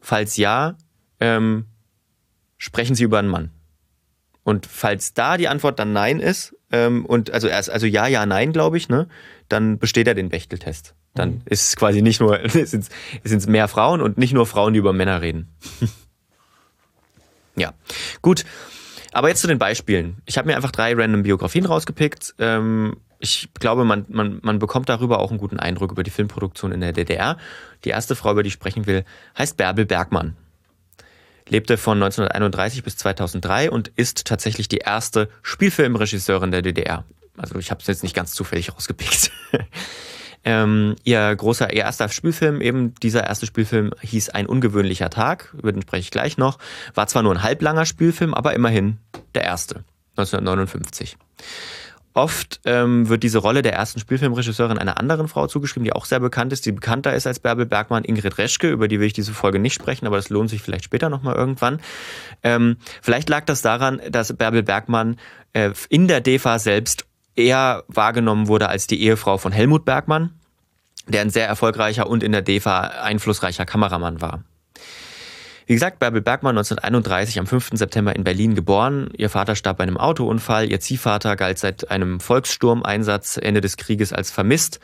[0.00, 0.78] Falls ja,
[1.20, 1.66] ähm,
[2.56, 3.50] sprechen sie über einen Mann?
[4.42, 8.24] Und falls da die Antwort dann Nein ist, ähm, und also erst, also ja, ja,
[8.24, 9.08] nein, glaube ich, ne,
[9.50, 10.94] dann besteht er den Bechteltest.
[11.14, 11.42] Dann mhm.
[11.44, 12.88] ist es quasi nicht nur, es sind
[13.22, 15.54] es mehr Frauen und nicht nur Frauen, die über Männer reden.
[17.56, 17.74] ja,
[18.22, 18.46] gut.
[19.12, 20.22] Aber jetzt zu den Beispielen.
[20.24, 22.34] Ich habe mir einfach drei random Biografien rausgepickt.
[22.38, 26.72] Ähm, ich glaube, man, man, man bekommt darüber auch einen guten Eindruck über die Filmproduktion
[26.72, 27.38] in der DDR.
[27.84, 29.04] Die erste Frau, über die ich sprechen will,
[29.38, 30.36] heißt Bärbel Bergmann.
[31.48, 37.04] Lebte von 1931 bis 2003 und ist tatsächlich die erste Spielfilmregisseurin der DDR.
[37.36, 39.30] Also ich habe es jetzt nicht ganz zufällig rausgepickt.
[40.44, 45.72] ähm, ihr großer, ihr erster Spielfilm, eben dieser erste Spielfilm hieß Ein ungewöhnlicher Tag, über
[45.72, 46.58] den spreche ich gleich noch.
[46.94, 48.98] War zwar nur ein halblanger Spielfilm, aber immerhin
[49.34, 49.84] der erste,
[50.16, 51.16] 1959.
[52.16, 56.18] Oft ähm, wird diese Rolle der ersten Spielfilmregisseurin einer anderen Frau zugeschrieben, die auch sehr
[56.18, 59.34] bekannt ist, die bekannter ist als Bärbel Bergmann, Ingrid Reschke, über die will ich diese
[59.34, 61.78] Folge nicht sprechen, aber das lohnt sich vielleicht später nochmal irgendwann.
[62.42, 65.18] Ähm, vielleicht lag das daran, dass Bärbel Bergmann
[65.52, 70.30] äh, in der DEFA selbst eher wahrgenommen wurde als die Ehefrau von Helmut Bergmann,
[71.06, 74.42] der ein sehr erfolgreicher und in der DEFA einflussreicher Kameramann war.
[75.68, 77.70] Wie gesagt, Bärbel Bergmann 1931 am 5.
[77.72, 79.10] September in Berlin geboren.
[79.16, 80.70] Ihr Vater starb bei einem Autounfall.
[80.70, 84.78] Ihr Ziehvater galt seit einem Volkssturmeinsatz Ende des Krieges als vermisst.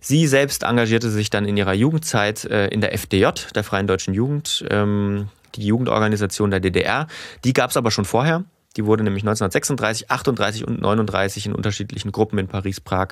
[0.00, 4.12] Sie selbst engagierte sich dann in ihrer Jugendzeit äh, in der FDJ, der Freien Deutschen
[4.12, 7.06] Jugend, ähm, die Jugendorganisation der DDR.
[7.44, 8.44] Die gab es aber schon vorher.
[8.78, 13.08] Die wurde nämlich 1936, 38 und 39 in unterschiedlichen Gruppen in Paris, Prag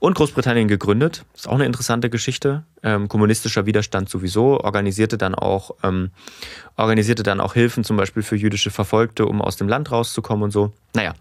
[0.00, 1.24] und Großbritannien gegründet.
[1.32, 2.64] Ist auch eine interessante Geschichte.
[2.82, 6.10] Ähm, kommunistischer Widerstand sowieso, organisierte dann auch ähm,
[6.74, 10.50] organisierte dann auch Hilfen zum Beispiel für jüdische Verfolgte, um aus dem Land rauszukommen und
[10.50, 10.72] so.
[10.92, 11.14] Naja,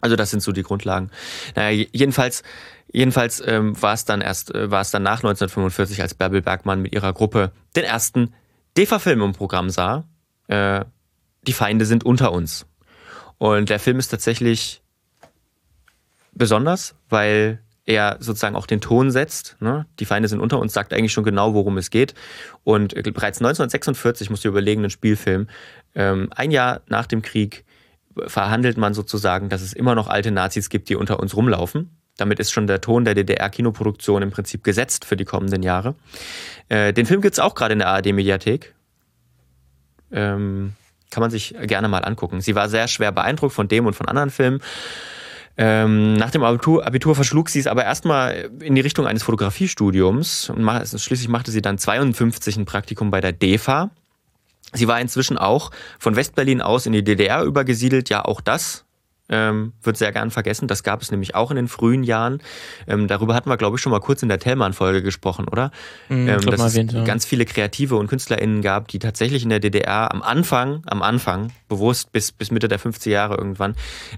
[0.00, 1.10] also das sind so die Grundlagen.
[1.56, 2.44] Naja, jedenfalls
[2.92, 6.80] jedenfalls ähm, war es dann erst äh, war es dann nach 1945, als Bärbel Bergmann
[6.80, 8.32] mit ihrer Gruppe den ersten
[8.76, 10.04] DEFA-Film im Programm sah.
[10.46, 10.84] Äh,
[11.48, 12.64] die Feinde sind unter uns.
[13.38, 14.82] Und der Film ist tatsächlich
[16.32, 19.56] besonders, weil er sozusagen auch den Ton setzt.
[19.60, 19.86] Ne?
[19.98, 22.14] Die Feinde sind unter uns, sagt eigentlich schon genau, worum es geht.
[22.64, 25.48] Und bereits 1946, musst du überlegen, ein Spielfilm,
[25.94, 27.64] ähm, ein Jahr nach dem Krieg
[28.26, 31.90] verhandelt man sozusagen, dass es immer noch alte Nazis gibt, die unter uns rumlaufen.
[32.16, 35.96] Damit ist schon der Ton der DDR-Kinoproduktion im Prinzip gesetzt für die kommenden Jahre.
[36.68, 38.72] Äh, den Film gibt es auch gerade in der ARD-Mediathek.
[40.12, 40.74] Ähm,
[41.10, 42.40] kann man sich gerne mal angucken.
[42.40, 44.60] Sie war sehr schwer beeindruckt von dem und von anderen Filmen.
[45.56, 50.50] Ähm, nach dem Abitur, Abitur verschlug sie es aber erstmal in die Richtung eines Fotografiestudiums
[50.50, 53.90] und mach, schließlich machte sie dann 52 ein Praktikum bei der DEFA.
[54.72, 58.83] Sie war inzwischen auch von Westberlin aus in die DDR übergesiedelt, ja auch das
[59.28, 60.68] ähm, wird sehr gern vergessen.
[60.68, 62.40] Das gab es nämlich auch in den frühen Jahren.
[62.86, 65.70] Ähm, darüber hatten wir, glaube ich, schon mal kurz in der Tellmann-Folge gesprochen, oder?
[66.08, 67.04] Mm, ähm, dass es ja.
[67.04, 71.52] ganz viele Kreative und KünstlerInnen gab, die tatsächlich in der DDR am Anfang, am Anfang,
[71.68, 73.74] bewusst bis, bis Mitte der 50er Jahre irgendwann,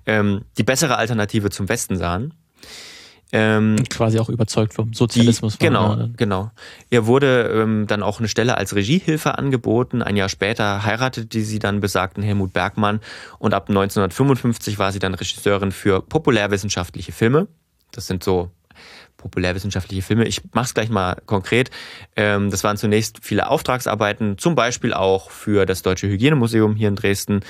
[0.07, 2.35] ähm, die bessere Alternative zum Westen sahen.
[3.33, 5.59] Ähm, quasi auch überzeugt vom Sozialismus.
[5.59, 6.53] Die, genau, genau.
[6.91, 10.01] Ihr wurde ähm, dann auch eine Stelle als Regiehilfe angeboten.
[10.01, 13.01] Ein Jahr später heiratete sie dann besagten Helmut Bergmann
[13.39, 17.49] und ab 1955 war sie dann Regisseurin für populärwissenschaftliche Filme.
[17.91, 18.51] Das sind so
[19.17, 20.25] populärwissenschaftliche Filme.
[20.27, 21.71] Ich mache es gleich mal konkret.
[22.15, 26.97] Ähm, das waren zunächst viele Auftragsarbeiten, zum Beispiel auch für das Deutsche Hygienemuseum hier in
[26.97, 27.41] Dresden.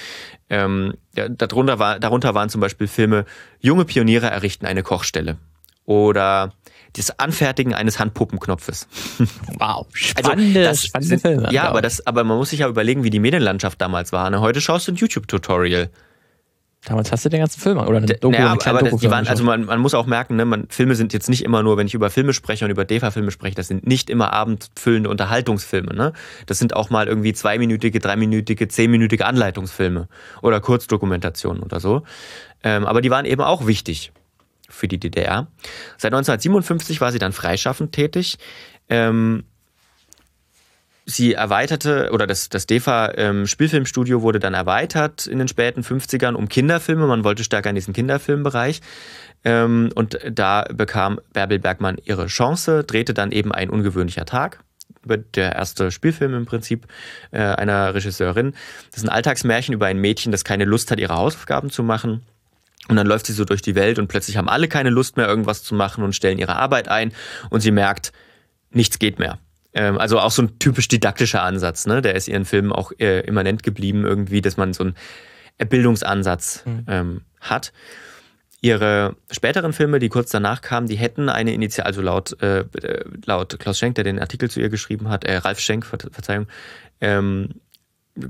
[0.49, 3.27] Ähm, darunter, war, darunter waren zum Beispiel Filme
[3.61, 5.37] Junge Pioniere errichten eine Kochstelle
[5.87, 6.53] oder
[6.97, 8.89] das Anfertigen eines Handpuppenknopfes.
[9.59, 11.49] Wow, spannende, also spannende Filme.
[11.51, 14.29] Ja, aber, das, aber man muss sich ja überlegen, wie die Medienlandschaft damals war.
[14.29, 14.41] Ne?
[14.41, 15.89] Heute schaust du ein YouTube-Tutorial.
[16.85, 19.27] Damals hast du den ganzen Film oder eine Doku, naja, eine aber Doku die waren,
[19.27, 21.87] also man, man muss auch merken, ne, man, Filme sind jetzt nicht immer nur, wenn
[21.87, 25.95] ich über Filme spreche und über DEFA-Filme spreche, das sind nicht immer abendfüllende Unterhaltungsfilme.
[25.95, 26.13] Ne?
[26.45, 30.07] Das sind auch mal irgendwie zweiminütige, dreiminütige, zehnminütige Anleitungsfilme
[30.43, 32.03] oder Kurzdokumentationen oder so.
[32.63, 34.13] Ähm, aber die waren eben auch wichtig
[34.69, 35.49] für die DDR.
[35.97, 38.39] Seit 1957 war sie dann freischaffend tätig.
[38.89, 39.45] Ähm,
[41.07, 46.49] sie erweiterte, oder das, das DEFA ähm, wurde dann erweitert in den späten 50ern um
[46.49, 47.07] Kinderfilme.
[47.07, 48.81] Man wollte stärker in diesen Kinderfilmbereich.
[49.45, 54.61] Ähm, und da bekam Bärbel Bergmann ihre Chance, drehte dann eben ein ungewöhnlicher Tag
[55.37, 56.89] der erste Spielfilm im Prinzip
[57.31, 58.55] äh, einer Regisseurin.
[58.91, 62.23] Das ist ein Alltagsmärchen über ein Mädchen, das keine Lust hat, ihre Hausaufgaben zu machen
[62.89, 65.27] und dann läuft sie so durch die Welt und plötzlich haben alle keine Lust mehr,
[65.27, 67.13] irgendwas zu machen und stellen ihre Arbeit ein
[67.51, 68.13] und sie merkt,
[68.71, 69.39] nichts geht mehr.
[69.75, 72.01] Ähm, also auch so ein typisch didaktischer Ansatz, ne?
[72.01, 74.95] Der ist ihren Filmen auch äh, immanent geblieben, irgendwie, dass man so einen
[75.69, 76.85] Bildungsansatz mhm.
[76.89, 77.73] ähm, hat.
[78.63, 82.65] Ihre späteren Filme, die kurz danach kamen, die hätten eine Initial, also laut, äh,
[83.25, 86.47] laut Klaus Schenk, der den Artikel zu ihr geschrieben hat, äh, Ralf Schenk, Verzeihung,
[87.01, 87.61] ähm,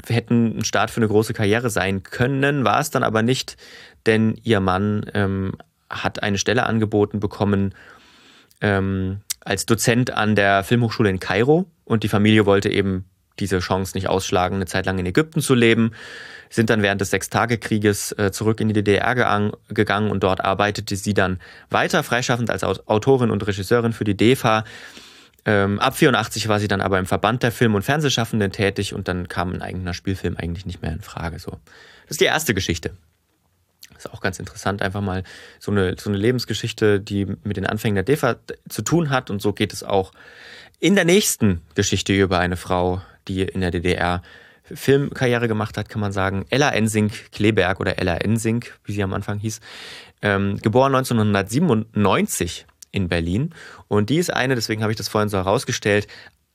[0.08, 3.56] hätten ein Start für eine große Karriere sein können, war es dann aber nicht,
[4.06, 5.52] denn ihr Mann ähm,
[5.90, 7.74] hat eine Stelle angeboten bekommen
[8.60, 13.04] ähm, als Dozent an der Filmhochschule in Kairo und die Familie wollte eben
[13.38, 15.92] diese Chance nicht ausschlagen, eine Zeit lang in Ägypten zu leben,
[16.48, 21.14] sind dann während des Sechstagekrieges äh, zurück in die DDR gegangen und dort arbeitete sie
[21.14, 21.38] dann
[21.70, 24.64] weiter, freischaffend als Autorin und Regisseurin für die DEFA.
[25.44, 29.06] Ähm, ab 84 war sie dann aber im Verband der Film- und Fernsehschaffenden tätig und
[29.06, 31.38] dann kam ein eigener Spielfilm eigentlich nicht mehr in Frage.
[31.38, 31.50] So.
[31.50, 32.92] Das ist die erste Geschichte.
[34.06, 35.24] Ist auch ganz interessant, einfach mal
[35.58, 38.36] so eine, so eine Lebensgeschichte, die mit den Anfängen der DEFA
[38.68, 39.30] zu tun hat.
[39.30, 40.12] Und so geht es auch
[40.78, 44.22] in der nächsten Geschichte über eine Frau, die in der DDR
[44.62, 46.44] Filmkarriere gemacht hat, kann man sagen.
[46.50, 49.60] Ella Ensink Kleberg oder Ella Ensink, wie sie am Anfang hieß.
[50.22, 53.54] ähm, geboren 1997 in Berlin.
[53.88, 56.08] Und die ist eine, deswegen habe ich das vorhin so herausgestellt,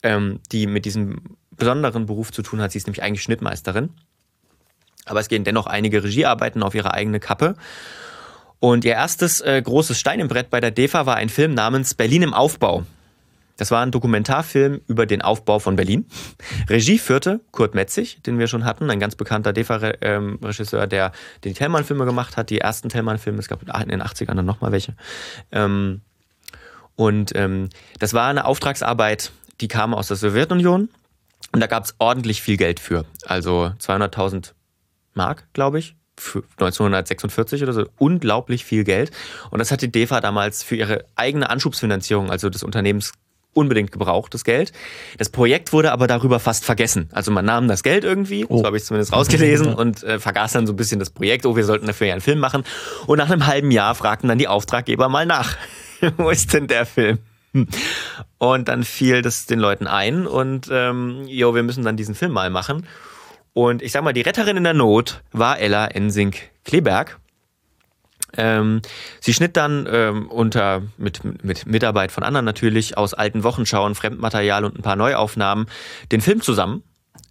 [0.03, 2.71] ähm, die mit diesem besonderen Beruf zu tun hat.
[2.71, 3.91] Sie ist nämlich eigentlich Schnittmeisterin.
[5.05, 7.55] Aber es gehen dennoch einige Regiearbeiten auf ihre eigene Kappe.
[8.59, 11.95] Und ihr erstes äh, großes Stein im Brett bei der DEFA war ein Film namens
[11.95, 12.85] Berlin im Aufbau.
[13.57, 16.07] Das war ein Dokumentarfilm über den Aufbau von Berlin.
[16.67, 21.11] Regie führte Kurt Metzig, den wir schon hatten, ein ganz bekannter DEFA-Regisseur, der
[21.43, 24.95] die Tellmann-Filme gemacht hat, die ersten Tellmann-Filme, es gab in den 80ern dann nochmal welche.
[25.51, 26.01] Ähm,
[26.95, 30.89] und ähm, das war eine Auftragsarbeit, die kam aus der Sowjetunion
[31.51, 33.05] und da gab es ordentlich viel Geld für.
[33.25, 34.53] Also 200.000
[35.13, 37.85] Mark, glaube ich, für 1946 oder so.
[37.97, 39.11] Unglaublich viel Geld.
[39.49, 43.13] Und das hat die DEFA damals für ihre eigene Anschubsfinanzierung, also des Unternehmens,
[43.53, 44.71] unbedingt gebraucht, das Geld.
[45.17, 47.09] Das Projekt wurde aber darüber fast vergessen.
[47.11, 48.59] Also man nahm das Geld irgendwie, oh.
[48.59, 51.55] so habe ich zumindest rausgelesen, und äh, vergaß dann so ein bisschen das Projekt, oh,
[51.55, 52.63] wir sollten dafür ja einen Film machen.
[53.07, 55.57] Und nach einem halben Jahr fragten dann die Auftraggeber mal nach,
[56.17, 57.19] wo ist denn der Film?
[58.37, 62.31] Und dann fiel das den Leuten ein und ähm, jo, wir müssen dann diesen Film
[62.31, 62.87] mal machen.
[63.53, 67.19] Und ich sag mal, die Retterin in der Not war Ella Ensink-Kleberg.
[68.37, 68.81] Ähm,
[69.19, 74.63] sie schnitt dann ähm, unter mit, mit Mitarbeit von anderen natürlich aus alten Wochenschauen, Fremdmaterial
[74.63, 75.65] und ein paar Neuaufnahmen
[76.13, 76.83] den Film zusammen.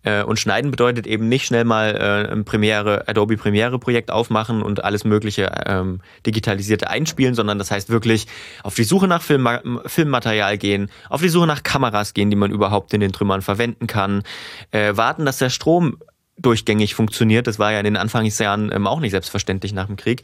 [0.03, 4.63] Äh, und schneiden bedeutet eben nicht schnell mal äh, ein Premiere, Adobe Premiere Projekt aufmachen
[4.63, 8.27] und alles Mögliche ähm, digitalisierte einspielen, sondern das heißt wirklich
[8.63, 9.49] auf die Suche nach Film,
[9.87, 13.87] Filmmaterial gehen, auf die Suche nach Kameras gehen, die man überhaupt in den Trümmern verwenden
[13.87, 14.23] kann,
[14.71, 15.99] äh, warten, dass der Strom
[16.39, 17.47] durchgängig funktioniert.
[17.47, 20.23] Das war ja in den Anfangsjahren ähm, auch nicht selbstverständlich nach dem Krieg.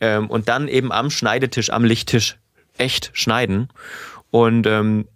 [0.00, 2.38] Ähm, und dann eben am Schneidetisch, am Lichttisch
[2.78, 3.68] echt schneiden.
[4.30, 5.06] Und ähm,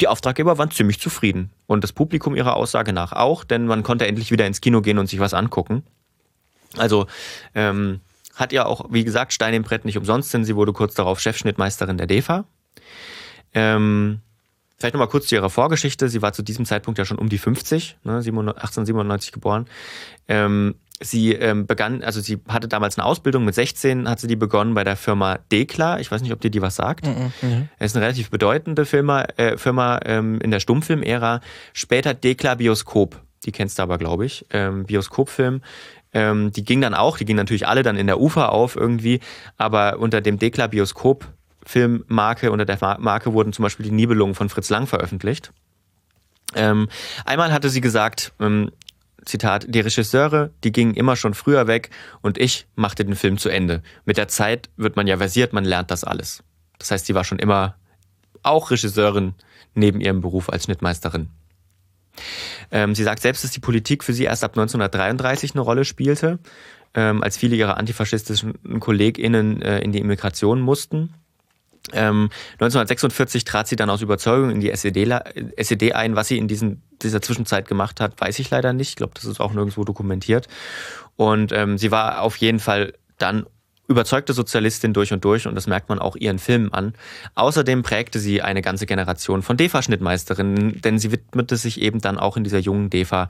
[0.00, 1.50] die Auftraggeber waren ziemlich zufrieden.
[1.66, 4.98] Und das Publikum ihrer Aussage nach auch, denn man konnte endlich wieder ins Kino gehen
[4.98, 5.84] und sich was angucken.
[6.76, 7.06] Also
[7.54, 8.00] ähm,
[8.34, 11.20] hat ja auch, wie gesagt, Stein im Brett nicht umsonst, denn sie wurde kurz darauf
[11.20, 12.44] Chefschnittmeisterin der DEFA.
[13.54, 14.20] Ähm,
[14.80, 16.08] Vielleicht nochmal kurz zu ihrer Vorgeschichte.
[16.08, 19.66] Sie war zu diesem Zeitpunkt ja schon um die 50, ne, 1897 geboren.
[20.26, 24.36] Ähm, sie ähm, begann, also sie hatte damals eine Ausbildung, mit 16 hat sie die
[24.36, 25.98] begonnen bei der Firma Dekla.
[25.98, 27.06] Ich weiß nicht, ob dir die was sagt.
[27.06, 27.32] Mhm.
[27.40, 27.68] mhm.
[27.78, 31.40] Es ist eine relativ bedeutende Firma, äh, Firma ähm, in der Stummfilm-Ära.
[31.72, 33.20] Später Dekla Bioskop.
[33.44, 34.44] Die kennst du aber, glaube ich.
[34.50, 35.62] Ähm, Bioskopfilm.
[36.12, 39.20] Ähm, die ging dann auch, die ging natürlich alle dann in der Ufer auf irgendwie,
[39.56, 41.26] aber unter dem Dekla Bioskop
[41.64, 45.52] Filmmarke, unter der Marke wurden zum Beispiel die Nibelungen von Fritz Lang veröffentlicht.
[46.54, 46.88] Ähm,
[47.24, 48.72] einmal hatte sie gesagt, ähm,
[49.24, 51.90] Zitat, die Regisseure, die gingen immer schon früher weg
[52.22, 53.82] und ich machte den Film zu Ende.
[54.04, 56.42] Mit der Zeit wird man ja versiert, man lernt das alles.
[56.78, 57.76] Das heißt, sie war schon immer
[58.42, 59.34] auch Regisseurin
[59.74, 61.28] neben ihrem Beruf als Schnittmeisterin.
[62.70, 66.38] Ähm, sie sagt selbst, dass die Politik für sie erst ab 1933 eine Rolle spielte,
[66.94, 71.14] ähm, als viele ihrer antifaschistischen KollegInnen äh, in die Immigration mussten.
[71.92, 75.08] Ähm, 1946 trat sie dann aus Überzeugung in die SED,
[75.56, 76.16] SED ein.
[76.16, 78.90] Was sie in diesen, dieser Zwischenzeit gemacht hat, weiß ich leider nicht.
[78.90, 80.46] Ich glaube, das ist auch nirgendwo dokumentiert.
[81.16, 83.46] Und ähm, sie war auf jeden Fall dann
[83.90, 86.94] überzeugte Sozialistin durch und durch und das merkt man auch ihren Filmen an.
[87.34, 92.36] Außerdem prägte sie eine ganze Generation von DEFA-Schnittmeisterinnen, denn sie widmete sich eben dann auch
[92.36, 93.28] in dieser jungen DEFA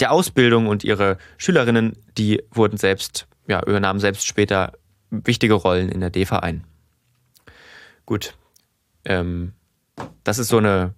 [0.00, 4.72] der Ausbildung und ihre Schülerinnen, die wurden selbst, ja, übernahmen selbst später
[5.10, 6.64] wichtige Rollen in der DEFA ein.
[8.08, 8.32] Gut.
[9.04, 9.52] Ähm,
[10.24, 10.94] das ist so eine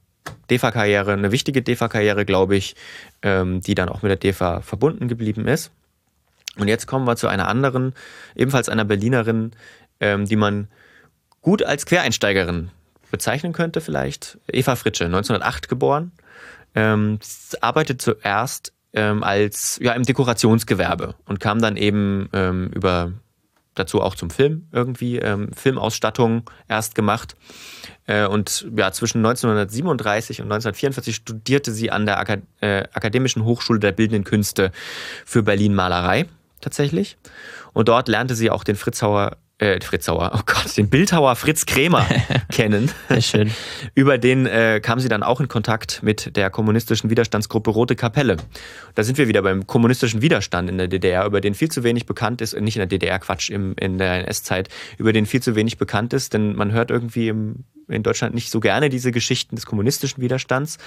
[0.48, 2.76] DEFA-Karriere, eine wichtige DEFA-Karriere, glaube ich,
[3.22, 5.72] ähm, die dann auch mit der DEFA verbunden geblieben ist.
[6.56, 7.94] Und jetzt kommen wir zu einer anderen,
[8.36, 9.50] ebenfalls einer Berlinerin,
[9.98, 10.68] ähm, die man
[11.40, 12.70] gut als Quereinsteigerin
[13.10, 14.38] bezeichnen könnte vielleicht.
[14.46, 16.12] Eva Fritsche, 1908 geboren,
[16.76, 17.18] ähm,
[17.60, 23.14] arbeitet zuerst ähm, als ja im Dekorationsgewerbe und kam dann eben ähm, über
[23.74, 27.36] dazu auch zum Film irgendwie, ähm, Filmausstattung erst gemacht.
[28.06, 33.80] Äh, und ja, zwischen 1937 und 1944 studierte sie an der Akad äh, Akademischen Hochschule
[33.80, 34.72] der Bildenden Künste
[35.24, 36.26] für Berlin Malerei
[36.60, 37.16] tatsächlich.
[37.72, 42.06] Und dort lernte sie auch den Fritzauer äh, Fritzauer, oh Gott, den Bildhauer Fritz Krämer
[42.52, 42.90] kennen.
[43.08, 43.50] Sehr schön.
[43.94, 48.38] Über den äh, kam sie dann auch in Kontakt mit der kommunistischen Widerstandsgruppe Rote Kapelle.
[48.94, 52.06] Da sind wir wieder beim kommunistischen Widerstand in der DDR, über den viel zu wenig
[52.06, 55.54] bekannt ist, nicht in der DDR, Quatsch, im, in der NS-Zeit, über den viel zu
[55.54, 59.56] wenig bekannt ist, denn man hört irgendwie im, in Deutschland nicht so gerne diese Geschichten
[59.56, 60.78] des kommunistischen Widerstands.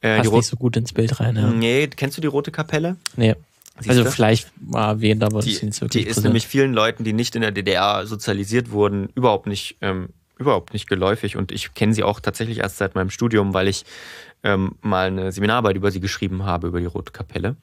[0.00, 1.50] Äh, Passt nicht so gut ins Bild rein, ja.
[1.50, 2.96] Nee, kennst du die Rote Kapelle?
[3.16, 3.34] Nee.
[3.78, 4.10] Siehst also du?
[4.10, 7.34] vielleicht mal erwähnt, aber die, das ist wirklich Die ist nämlich vielen Leuten, die nicht
[7.34, 11.36] in der DDR sozialisiert wurden, überhaupt nicht, ähm, überhaupt nicht geläufig.
[11.36, 13.84] Und ich kenne sie auch tatsächlich erst seit meinem Studium, weil ich
[14.44, 17.56] ähm, mal eine Seminararbeit über sie geschrieben habe, über die Rote Kapelle.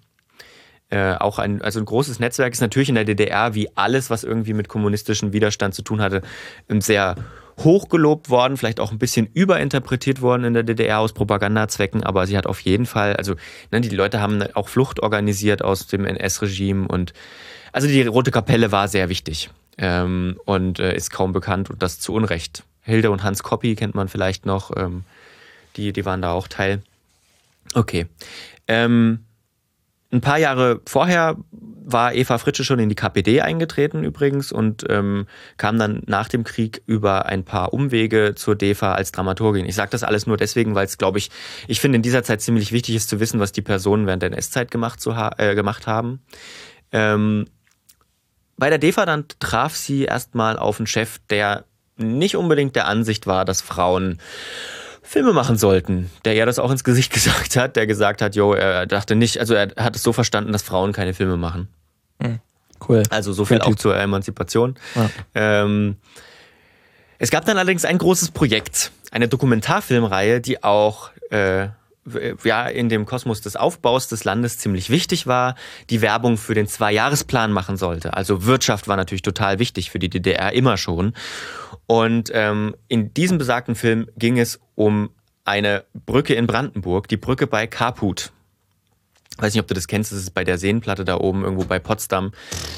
[0.89, 4.25] äh, auch ein, also ein großes Netzwerk ist natürlich in der DDR, wie alles, was
[4.25, 6.21] irgendwie mit kommunistischem Widerstand zu tun hatte,
[6.67, 7.15] sehr
[7.63, 12.37] hochgelobt worden, vielleicht auch ein bisschen überinterpretiert worden in der DDR aus Propagandazwecken, aber sie
[12.37, 13.35] hat auf jeden Fall, also
[13.71, 17.13] ne, die Leute haben auch Flucht organisiert aus dem NS-Regime und
[17.71, 21.99] also die Rote Kapelle war sehr wichtig ähm, und äh, ist kaum bekannt und das
[21.99, 22.63] zu Unrecht.
[22.83, 25.03] Hilde und Hans Koppi kennt man vielleicht noch, ähm,
[25.75, 26.81] die, die waren da auch Teil.
[27.73, 28.07] Okay.
[28.67, 29.25] Ähm,
[30.11, 31.37] ein paar Jahre vorher
[31.83, 35.25] war Eva Fritsche schon in die KPD eingetreten übrigens und ähm,
[35.57, 39.65] kam dann nach dem Krieg über ein paar Umwege zur DEFA als Dramaturgin.
[39.65, 41.31] Ich sage das alles nur deswegen, weil es, glaube ich,
[41.67, 44.31] ich finde in dieser Zeit ziemlich wichtig ist zu wissen, was die Personen während der
[44.31, 44.99] NS-Zeit gemacht,
[45.37, 46.21] äh, gemacht haben.
[46.91, 47.47] Ähm,
[48.57, 51.65] bei der DEFA dann traf sie erstmal auf einen Chef, der
[51.97, 54.19] nicht unbedingt der Ansicht war, dass Frauen
[55.11, 58.53] Filme machen sollten, der ja das auch ins Gesicht gesagt hat, der gesagt hat, jo,
[58.53, 61.67] er dachte nicht, also er hat es so verstanden, dass Frauen keine Filme machen.
[62.19, 62.39] Mhm.
[62.87, 63.03] Cool.
[63.09, 64.75] Also so viel auch zur Emanzipation.
[64.95, 65.09] Ja.
[65.35, 65.97] Ähm,
[67.19, 71.67] es gab dann allerdings ein großes Projekt, eine Dokumentarfilmreihe, die auch äh,
[72.43, 75.55] ja in dem Kosmos des Aufbaus des Landes ziemlich wichtig war,
[75.89, 78.13] die Werbung für den Zwei-Jahres-Plan machen sollte.
[78.13, 81.13] Also Wirtschaft war natürlich total wichtig für die DDR immer schon.
[81.87, 85.11] Und ähm, in diesem besagten Film ging es um
[85.43, 88.31] eine Brücke in Brandenburg, die Brücke bei Kaput.
[89.41, 91.65] Ich weiß nicht, ob du das kennst, das ist bei der Seenplatte da oben irgendwo
[91.65, 92.31] bei Potsdam.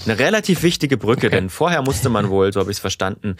[0.05, 1.35] Eine relativ wichtige Brücke, okay.
[1.35, 3.35] denn vorher musste man wohl, so habe ich es verstanden,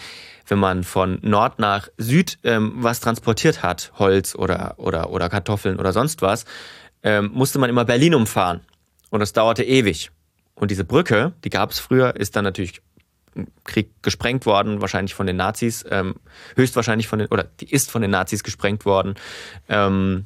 [0.49, 5.79] wenn man von Nord nach Süd ähm, was transportiert hat, Holz oder, oder, oder Kartoffeln
[5.79, 6.43] oder sonst was,
[7.01, 8.59] ähm, musste man immer Berlin umfahren.
[9.09, 10.11] Und das dauerte ewig.
[10.55, 12.81] Und diese Brücke, die gab es früher, ist dann natürlich
[13.35, 16.15] im Krieg gesprengt worden, wahrscheinlich von den Nazis, ähm,
[16.57, 19.15] höchstwahrscheinlich von den, oder die ist von den Nazis gesprengt worden.
[19.69, 20.25] Ähm,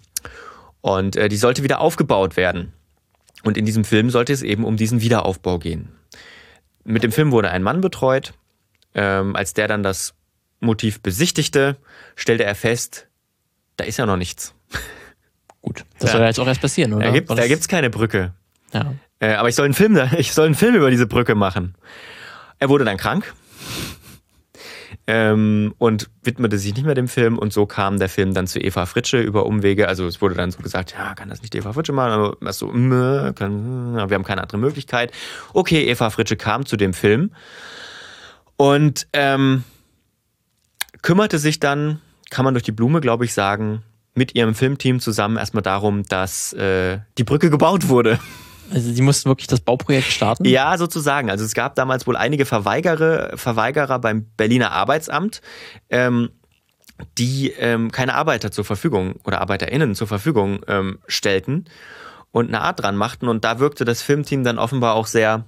[0.81, 2.73] und äh, die sollte wieder aufgebaut werden.
[3.47, 5.87] Und in diesem Film sollte es eben um diesen Wiederaufbau gehen.
[6.83, 8.33] Mit dem Film wurde ein Mann betreut.
[8.93, 10.15] Ähm, als der dann das
[10.59, 11.77] Motiv besichtigte,
[12.17, 13.07] stellte er fest,
[13.77, 14.53] da ist ja noch nichts.
[15.61, 16.11] Gut, das ja.
[16.11, 17.05] soll ja jetzt auch erst passieren, oder?
[17.05, 18.33] Da gibt es keine Brücke.
[18.73, 18.95] Ja.
[19.19, 21.75] Äh, aber ich soll, einen Film, ich soll einen Film über diese Brücke machen.
[22.59, 23.33] Er wurde dann krank
[25.07, 28.59] ähm, und widmete sich nicht mehr dem Film und so kam der Film dann zu
[28.59, 29.87] Eva Fritsche über Umwege.
[29.87, 32.11] Also es wurde dann so gesagt, ja, kann das nicht Eva Fritsche machen?
[32.11, 35.11] Aber was so, mh, kann, wir haben keine andere Möglichkeit.
[35.53, 37.31] Okay, Eva Fritsche kam zu dem Film
[38.57, 39.63] und ähm,
[41.01, 45.37] kümmerte sich dann, kann man durch die Blume, glaube ich, sagen, mit ihrem Filmteam zusammen
[45.37, 48.19] erstmal darum, dass äh, die Brücke gebaut wurde.
[48.73, 50.45] Also die mussten wirklich das Bauprojekt starten?
[50.45, 51.29] Ja, sozusagen.
[51.29, 55.41] Also es gab damals wohl einige Verweigerer, Verweigerer beim Berliner Arbeitsamt,
[55.89, 56.29] ähm,
[57.17, 61.65] die ähm, keine Arbeiter zur Verfügung oder ArbeiterInnen zur Verfügung ähm, stellten
[62.31, 63.27] und eine Art dran machten.
[63.27, 65.45] Und da wirkte das Filmteam dann offenbar auch sehr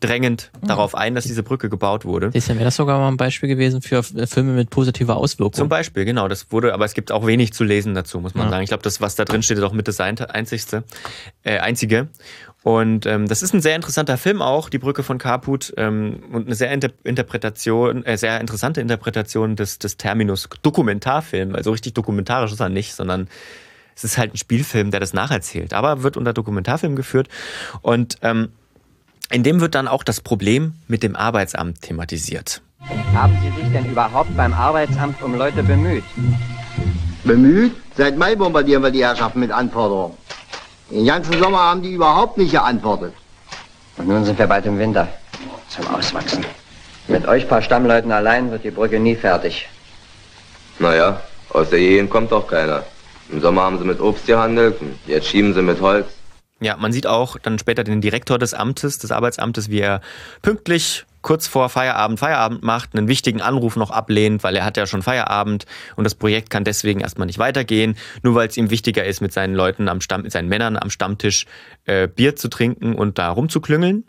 [0.00, 0.66] drängend mhm.
[0.66, 2.30] darauf ein, dass diese Brücke gebaut wurde.
[2.32, 5.54] Ist wäre das sogar mal ein Beispiel gewesen für Filme mit positiver Auswirkung.
[5.54, 6.28] Zum Beispiel, genau.
[6.28, 8.50] Das wurde, aber es gibt auch wenig zu lesen dazu, muss man ja.
[8.50, 8.62] sagen.
[8.64, 10.84] Ich glaube, das, was da drin steht, ist auch mit das einzigste,
[11.42, 12.08] äh, einzige.
[12.62, 16.46] Und ähm, das ist ein sehr interessanter Film auch, die Brücke von Kaput, ähm, und
[16.46, 21.52] eine sehr Inter Interpretation, äh, sehr interessante Interpretation des, des Terminus Dokumentarfilm.
[21.52, 23.28] weil so richtig dokumentarisch ist er nicht, sondern
[23.94, 27.28] es ist halt ein Spielfilm, der das nacherzählt, aber wird unter Dokumentarfilm geführt.
[27.82, 28.48] Und ähm,
[29.30, 32.62] in dem wird dann auch das Problem mit dem Arbeitsamt thematisiert.
[33.14, 36.04] Haben Sie sich denn überhaupt beim Arbeitsamt um Leute bemüht?
[37.24, 37.72] Bemüht?
[37.96, 40.16] Seit Mai bombardieren wir die Herrschaften mit Anforderungen.
[40.90, 43.14] Den ganzen Sommer haben die überhaupt nicht geantwortet.
[43.96, 45.08] Und nun sind wir bald im Winter.
[45.68, 46.44] Zum Auswachsen.
[47.08, 49.68] Mit euch paar Stammleuten allein wird die Brücke nie fertig.
[50.78, 52.82] Naja, aus der Gegend kommt doch keiner.
[53.30, 56.06] Im Sommer haben sie mit Obst gehandelt, jetzt schieben sie mit Holz.
[56.60, 60.00] Ja, man sieht auch dann später den Direktor des Amtes, des Arbeitsamtes, wie er
[60.40, 64.86] pünktlich kurz vor Feierabend Feierabend macht, einen wichtigen Anruf noch ablehnt, weil er hat ja
[64.86, 65.64] schon Feierabend
[65.96, 69.32] und das Projekt kann deswegen erstmal nicht weitergehen, nur weil es ihm wichtiger ist, mit
[69.32, 71.46] seinen Leuten am Stamm, mit seinen Männern am Stammtisch
[71.86, 74.04] äh, Bier zu trinken und da rumzuklüngeln.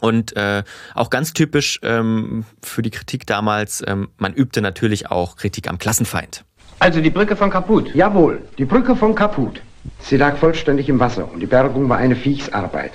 [0.00, 5.36] Und äh, auch ganz typisch ähm, für die Kritik damals, ähm, man übte natürlich auch
[5.36, 6.44] Kritik am Klassenfeind.
[6.80, 7.94] Also die Brücke von Kaput?
[7.94, 9.62] Jawohl, die Brücke von Kaput.
[10.00, 12.92] Sie lag vollständig im Wasser und die Bergung war eine Viechsarbeit.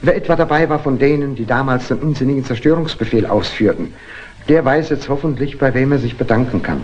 [0.00, 3.92] Wer etwa dabei war von denen, die damals den unsinnigen Zerstörungsbefehl ausführten,
[4.48, 6.82] der weiß jetzt hoffentlich, bei wem er sich bedanken kann.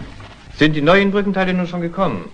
[0.56, 2.24] Sind die neuen Brückenteile nun schon gekommen?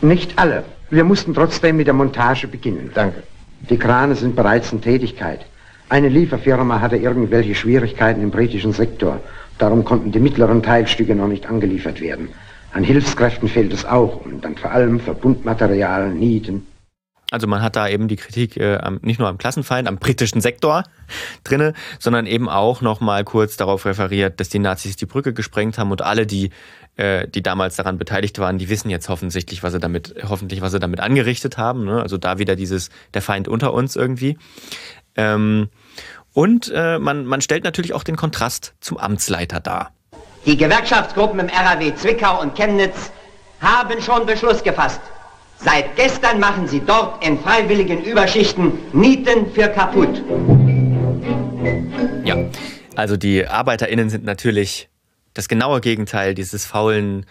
[0.00, 0.64] Nicht alle.
[0.90, 2.90] Wir mussten trotzdem mit der Montage beginnen.
[2.94, 3.22] Danke.
[3.70, 5.46] Die Krane sind bereits in Tätigkeit.
[5.88, 9.20] Eine Lieferfirma hatte irgendwelche Schwierigkeiten im britischen Sektor.
[9.58, 12.28] Darum konnten die mittleren Teilstücke noch nicht angeliefert werden.
[12.72, 16.66] An Hilfskräften fehlt es auch und dann vor allem Verbundmaterial, Nieten.
[17.30, 20.42] Also man hat da eben die Kritik äh, am, nicht nur am Klassenfeind, am britischen
[20.42, 20.84] Sektor
[21.44, 25.78] drinne, sondern eben auch noch mal kurz darauf referiert, dass die Nazis die Brücke gesprengt
[25.78, 26.50] haben und alle, die,
[26.96, 30.72] äh, die damals daran beteiligt waren, die wissen jetzt offensichtlich, was sie damit, hoffentlich, was
[30.72, 31.84] sie damit angerichtet haben.
[31.86, 32.02] Ne?
[32.02, 34.36] Also da wieder dieses der Feind unter uns irgendwie.
[35.16, 35.68] Ähm,
[36.34, 39.92] und äh, man, man stellt natürlich auch den Kontrast zum Amtsleiter dar.
[40.44, 43.12] Die Gewerkschaftsgruppen im RAW Zwickau und Chemnitz
[43.60, 45.00] haben schon Beschluss gefasst.
[45.56, 50.20] Seit gestern machen sie dort in freiwilligen Überschichten Nieten für kaputt.
[52.24, 52.36] Ja,
[52.96, 54.88] also die ArbeiterInnen sind natürlich
[55.32, 57.24] das genaue Gegenteil dieses faulen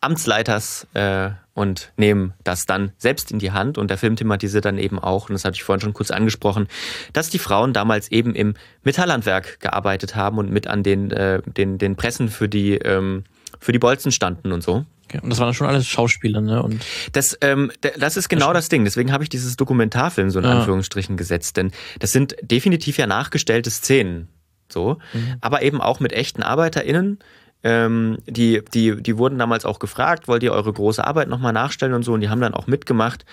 [0.00, 3.76] Amtsleiters äh, und nehmen das dann selbst in die Hand.
[3.78, 6.68] Und der Film thematisiert dann eben auch, und das hatte ich vorhin schon kurz angesprochen,
[7.12, 11.78] dass die Frauen damals eben im Metallhandwerk gearbeitet haben und mit an den, äh, den,
[11.78, 13.24] den Pressen für die, ähm,
[13.58, 14.86] für die Bolzen standen und so.
[15.06, 15.20] Okay.
[15.22, 16.62] Und das waren schon alles Schauspieler, ne?
[16.62, 18.84] Und Das, ähm, das ist genau das Ding.
[18.84, 20.60] Deswegen habe ich dieses Dokumentarfilm so in Ja.
[20.60, 21.56] Anführungsstrichen gesetzt.
[21.56, 24.28] Denn das sind definitiv ja nachgestellte Szenen.
[24.72, 24.98] So.
[25.40, 27.18] Aber eben auch mit echten ArbeiterInnen.
[27.62, 31.92] Ähm, die, die, die wurden damals auch gefragt, wollt ihr eure große Arbeit nochmal nachstellen
[31.92, 33.24] und so, und die haben dann auch mitgemacht.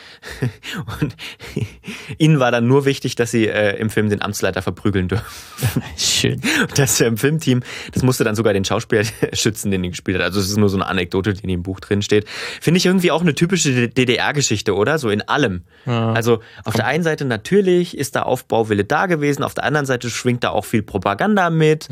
[1.02, 1.16] und
[2.18, 5.26] ihnen war dann nur wichtig, dass sie äh, im Film den Amtsleiter verprügeln dürfen.
[5.98, 6.42] schön.
[6.62, 7.62] Und Das im Filmteam,
[7.94, 9.04] das musste dann sogar den Schauspieler
[9.34, 10.26] schützen, den ihn gespielt hat.
[10.26, 12.28] Also es ist nur so eine Anekdote, die in dem Buch drin steht.
[12.60, 15.00] Finde ich irgendwie auch eine typische DDR-Geschichte, oder?
[15.00, 15.64] So in allem.
[15.86, 16.12] Ja.
[16.12, 20.10] Also auf der einen Seite natürlich ist da Aufbauwille da gewesen, auf der anderen Seite
[20.10, 21.88] schwingt da auch viel Propaganda mit.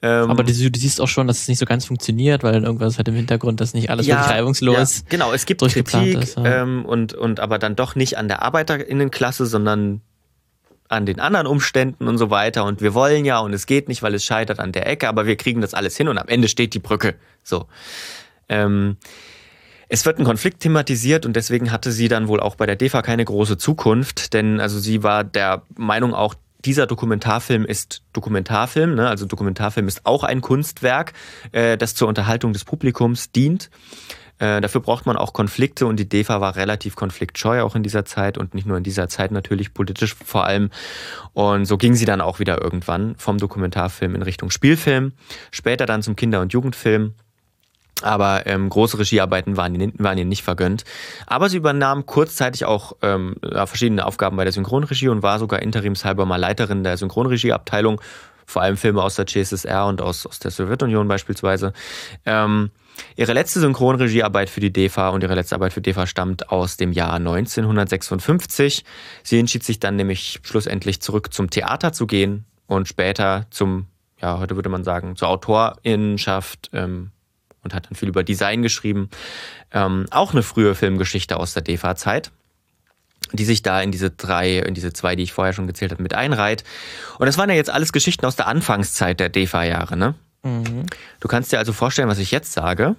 [0.00, 2.98] Ähm, Aber du, du siehst auch schon, dass es nicht so ganz funktioniert, weil irgendwas
[2.98, 6.62] hat im Hintergrund, dass nicht alles wirklich reibungslos ja, genau, es gibt Kritik ist, ja.
[6.62, 10.00] ähm, und, und aber dann doch nicht an der Arbeiterinnenklasse, sondern
[10.88, 12.64] an den anderen Umständen und so weiter.
[12.64, 15.26] Und wir wollen ja und es geht nicht, weil es scheitert an der Ecke, aber
[15.26, 17.14] wir kriegen das alles hin und am Ende steht die Brücke.
[17.44, 17.66] So.
[18.48, 18.96] Ähm,
[19.88, 23.02] es wird ein Konflikt thematisiert und deswegen hatte sie dann wohl auch bei der DEFA
[23.02, 26.34] keine große Zukunft, denn also sie war der Meinung auch,
[26.64, 29.08] dieser Dokumentarfilm ist Dokumentarfilm, ne?
[29.08, 31.12] also Dokumentarfilm ist auch ein Kunstwerk,
[31.52, 33.70] äh, das zur Unterhaltung des Publikums dient.
[34.38, 38.04] Äh, dafür braucht man auch Konflikte und die DEFA war relativ konfliktscheu auch in dieser
[38.04, 40.70] Zeit und nicht nur in dieser Zeit natürlich politisch vor allem.
[41.32, 45.12] Und so ging sie dann auch wieder irgendwann vom Dokumentarfilm in Richtung Spielfilm,
[45.50, 47.14] später dann zum Kinder- und Jugendfilm.
[48.02, 50.84] Aber ähm, große Regiearbeiten waren, ihr- waren ihr nicht vergönnt.
[51.26, 53.34] Aber sie übernahm kurzzeitig auch ähm,
[53.66, 58.00] verschiedene Aufgaben bei der Synchronregie und war sogar interimshalber mal Leiterin der Synchronregieabteilung,
[58.46, 61.72] vor allem Filme aus der CSSR und aus, aus der Sowjetunion beispielsweise.
[62.24, 62.70] Ähm,
[63.16, 66.92] ihre letzte Synchronregiearbeit für die DEFA und ihre letzte Arbeit für DEFA stammt aus dem
[66.92, 68.84] Jahr 1956.
[69.22, 73.86] Sie entschied sich dann nämlich schlussendlich zurück zum Theater zu gehen und später zum,
[74.20, 77.10] ja, heute würde man sagen, zur Autorinnenschaft ähm,
[77.62, 79.10] und hat dann viel über Design geschrieben.
[79.72, 82.30] Ähm, auch eine frühe Filmgeschichte aus der DEFA-Zeit,
[83.32, 86.02] die sich da in diese drei, in diese zwei, die ich vorher schon gezählt habe,
[86.02, 86.64] mit einreiht.
[87.18, 90.14] Und das waren ja jetzt alles Geschichten aus der Anfangszeit der DEFA-Jahre, ne?
[91.20, 92.94] Du kannst dir also vorstellen, was ich jetzt sage.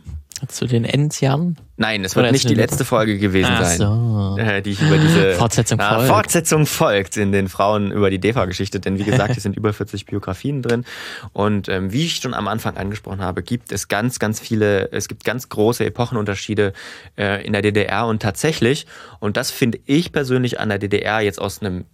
[0.47, 1.57] Zu den Endjahren.
[1.77, 3.77] Nein, es wird nicht die letzte Folge gewesen Ach sein.
[3.77, 4.37] so.
[4.39, 6.07] äh, die ich über diese Fortsetzung Ja, folgt.
[6.07, 10.05] Fortsetzung folgt in den Frauen über die DEFA-Geschichte, denn wie gesagt, hier sind über 40
[10.05, 10.85] Biografien drin
[11.33, 15.07] und ähm, wie ich schon am Anfang angesprochen habe, gibt es ganz, ganz viele, es
[15.07, 16.73] gibt ganz große Epochenunterschiede
[17.17, 18.85] äh, in der DDR und tatsächlich,
[19.19, 21.85] und das finde ich persönlich an der DDR jetzt aus einem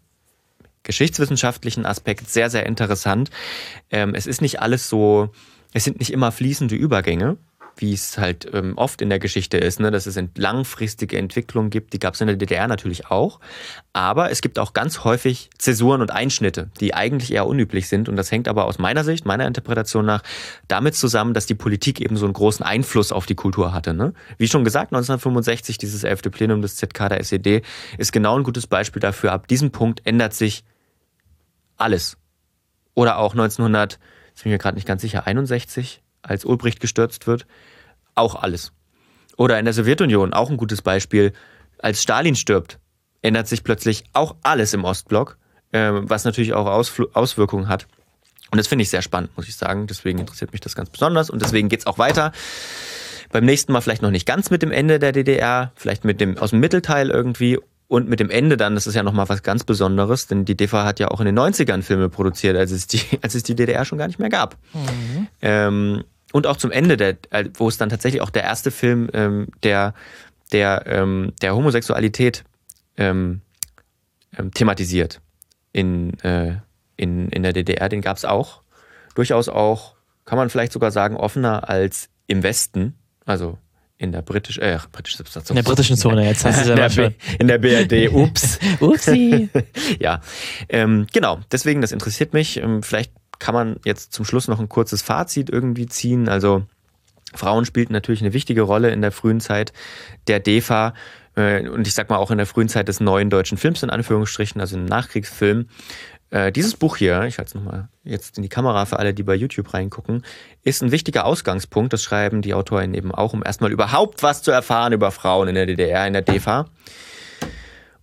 [0.84, 3.30] geschichtswissenschaftlichen Aspekt sehr, sehr interessant.
[3.92, 5.30] Ähm, es ist nicht alles so,
[5.74, 7.38] es sind nicht immer fließende Übergänge,
[7.78, 9.92] wie es halt ähm, oft in der Geschichte ist, ne?
[9.92, 11.94] dass es langfristige Entwicklungen gibt.
[11.94, 13.40] Die gab es in der DDR natürlich auch.
[13.94, 18.10] Aber es gibt auch ganz häufig Zäsuren und Einschnitte, die eigentlich eher unüblich sind.
[18.10, 20.24] Und das hängt aber aus meiner Sicht, meiner Interpretation nach,
[20.68, 23.94] damit zusammen, dass die Politik eben so einen großen Einfluss auf die Kultur hatte.
[23.94, 24.14] Ne?
[24.38, 26.24] Wie schon gesagt, 1965, dieses 11.
[26.32, 27.62] Plenum des ZK der SED,
[27.98, 29.32] ist genau ein gutes Beispiel dafür.
[29.32, 30.64] Ab diesem Punkt ändert sich
[31.78, 32.18] alles.
[32.94, 34.00] Oder auch 1900,
[34.30, 37.46] jetzt bin ich mir gerade nicht ganz sicher, 61, als Ulbricht gestürzt wird,
[38.16, 38.72] auch alles.
[39.38, 41.34] Oder in der Sowjetunion, auch ein gutes Beispiel,
[41.80, 42.80] als Stalin stirbt,
[43.22, 45.38] ändert sich plötzlich auch alles im Ostblock,
[45.74, 47.88] ähm, was natürlich auch Ausfl Auswirkungen hat.
[48.52, 49.88] Und das finde ich sehr spannend, muss ich sagen.
[49.88, 52.32] Deswegen interessiert mich das ganz besonders und deswegen geht's auch weiter.
[53.32, 56.38] Beim nächsten Mal vielleicht noch nicht ganz mit dem Ende der DDR, vielleicht mit dem
[56.38, 59.64] aus dem Mittelteil irgendwie und mit dem Ende dann, das ist ja nochmal was ganz
[59.64, 63.02] Besonderes, denn die DEFA hat ja auch in den 90ern Filme produziert, als es die,
[63.22, 64.58] als es die DDR schon gar nicht mehr gab.
[65.42, 66.04] Ähm,
[66.36, 69.48] und auch zum Ende, der, äh, wo es dann tatsächlich auch der erste Film ähm,
[69.64, 69.94] der,
[70.52, 72.44] der, ähm, der Homosexualität
[72.98, 73.40] ähm,
[74.38, 75.22] ähm, thematisiert
[75.72, 76.58] in, äh,
[76.98, 78.64] in, in der DDR, den gab es auch.
[79.16, 82.96] Durchaus auch, kann man vielleicht sogar sagen, offener als im Westen.
[83.26, 83.58] Also
[83.98, 86.84] in der britischen, äh, britische In der britischen Zone, jetzt hast du es in, ja
[86.84, 87.16] der schon.
[87.40, 88.60] In der BRD, ups.
[88.82, 89.48] Upsi.
[90.02, 90.20] ja,
[90.68, 92.58] ähm, genau, deswegen, das interessiert mich.
[92.58, 96.30] Ähm, vielleicht kann man jetzt zum Schluss noch ein kurzes Fazit irgendwie ziehen.
[96.30, 96.64] Also
[97.34, 99.74] Frauen spielten natürlich eine wichtige Rolle in der frühen Zeit
[100.28, 100.94] der DEFA
[101.36, 103.90] äh, und ich sag mal auch in der frühen Zeit des neuen deutschen Films in
[103.90, 105.68] Anführungsstrichen, also im Nachkriegsfilm.
[106.32, 109.24] Äh, dieses Buch hier, ich halte es nochmal jetzt in die Kamera für alle, die
[109.24, 110.24] bei YouTube reingucken,
[110.64, 111.94] ist ein wichtiger Ausgangspunkt.
[111.94, 115.56] Das schreiben die Autoren eben auch, um erstmal überhaupt was zu erfahren über Frauen in
[115.56, 116.70] der DDR, in der DEFA.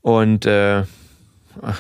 [0.03, 0.85] Und äh,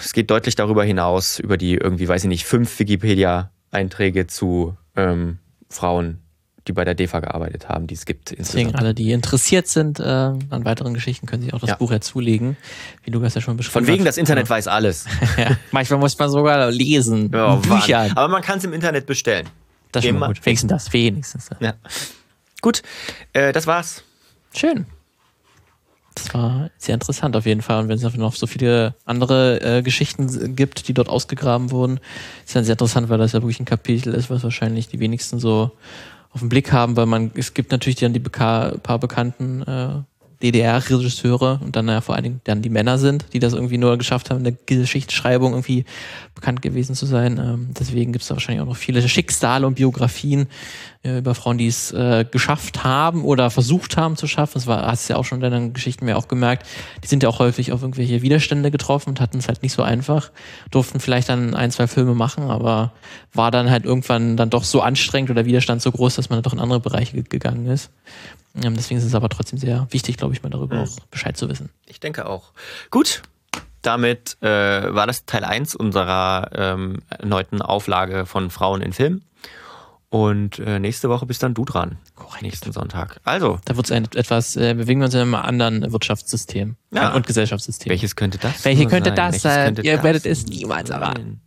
[0.01, 5.39] es geht deutlich darüber hinaus, über die irgendwie, weiß ich nicht, fünf Wikipedia-Einträge zu ähm,
[5.68, 6.18] Frauen,
[6.68, 8.31] die bei der DEFA gearbeitet haben, die es gibt.
[8.31, 8.77] Deswegen insgesamt.
[8.77, 11.77] alle, die interessiert sind äh, an weiteren Geschichten, können sich auch das Ja.
[11.77, 12.57] Buch ja zulegen,
[13.03, 14.11] wie du das ja schon beschrieben Von wegen, hast.
[14.11, 15.07] das Internet weiß alles.
[15.37, 15.57] Ja.
[15.73, 17.70] Manchmal muss man sogar lesen, Ja, Büchern.
[18.03, 18.16] Wahnsinn.
[18.16, 19.49] Aber man kann es im Internet bestellen.
[19.91, 20.45] Das ist schon gut.
[20.47, 21.51] Wenigstens das, wenigstens.
[21.61, 21.75] Ja.
[22.61, 22.83] Gut,
[23.33, 24.05] äh, das war's.
[24.55, 24.87] Schön.
[26.14, 27.82] Das war sehr interessant auf jeden Fall.
[27.82, 32.00] Und wenn es noch so viele andere äh, Geschichten gibt, die dort ausgegraben wurden,
[32.44, 35.38] ist dann sehr interessant, weil das ja wirklich ein Kapitel ist, was wahrscheinlich die wenigsten
[35.38, 35.70] so
[36.32, 40.02] auf den Blick haben, weil man, es gibt natürlich dann die beka paar bekannten äh,
[40.43, 43.97] DDR-Regisseure und dann ja vor allen Dingen dann die Männer sind, die das irgendwie nur
[43.99, 45.84] geschafft haben, in der Geschichtsschreibung irgendwie
[46.34, 47.38] bekannt gewesen zu sein.
[47.38, 50.47] Ähm, deswegen gibt es da wahrscheinlich auch noch viele Schicksale und Biografien
[51.05, 54.53] äh, über Frauen, die es äh, geschafft haben oder versucht haben zu schaffen.
[54.55, 56.66] Das war, hast du ja auch schon in deinen Geschichten mir auch gemerkt.
[57.05, 59.82] Die sind ja auch häufig auf irgendwelche Widerstände getroffen und hatten es halt nicht so
[59.82, 60.30] einfach.
[60.70, 62.93] Durften vielleicht dann ein, zwei Filme machen, aber
[63.32, 66.45] war dann halt irgendwann dann doch so anstrengend oder Widerstand so groß, dass man dann
[66.45, 67.90] doch in andere Bereiche ge- gegangen ist.
[68.55, 70.82] Ähm, deswegen ist es aber trotzdem sehr wichtig, glaube ich, mal darüber Mhm.
[70.82, 71.70] auch Bescheid zu wissen.
[71.86, 72.53] Ich denke auch.
[72.90, 73.22] Gut,
[73.82, 74.46] damit äh,
[74.94, 79.22] war das Teil 1 unserer ähm, erneuten Auflage von Frauen in Film.
[80.11, 81.96] Und äh, nächste Woche bist dann du dran.
[82.14, 82.42] Korrekt.
[82.42, 83.18] Nächsten Sonntag.
[83.24, 87.14] Also, Da wird es etwas, äh, bewegen wir uns in einem anderen Wirtschaftssystem Ja.
[87.14, 87.88] und Gesellschaftssystem.
[87.88, 89.16] welches könnte das Welche könnte sein?
[89.16, 89.76] das sein?
[89.82, 91.40] Ihr das werdet es niemals erraten.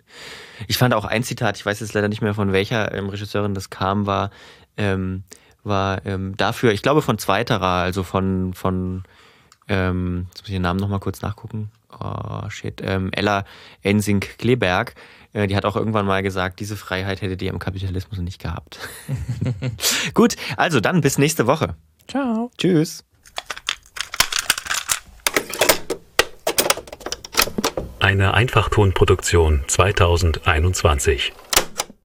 [0.67, 3.53] Ich fand auch ein Zitat, ich weiß jetzt leider nicht mehr von welcher ähm, Regisseurin
[3.53, 4.31] das kam, war,
[4.77, 5.23] ähm,
[5.65, 9.03] war ähm, dafür, ich glaube von zweiterer, also von, von
[9.67, 11.71] ähm, jetzt muss ich den Namen nochmal kurz nachgucken.
[11.99, 12.81] Oh, shit.
[12.83, 13.45] Ähm, Ella
[13.81, 14.95] Ensing-Kleberg,
[15.33, 18.79] äh, die hat auch irgendwann mal gesagt, diese Freiheit hätte die im Kapitalismus nicht gehabt.
[20.13, 21.75] Gut, also dann bis nächste Woche.
[22.07, 22.51] Ciao.
[22.57, 23.03] Tschüss.
[27.99, 31.33] Eine Einfachtonproduktion 2021.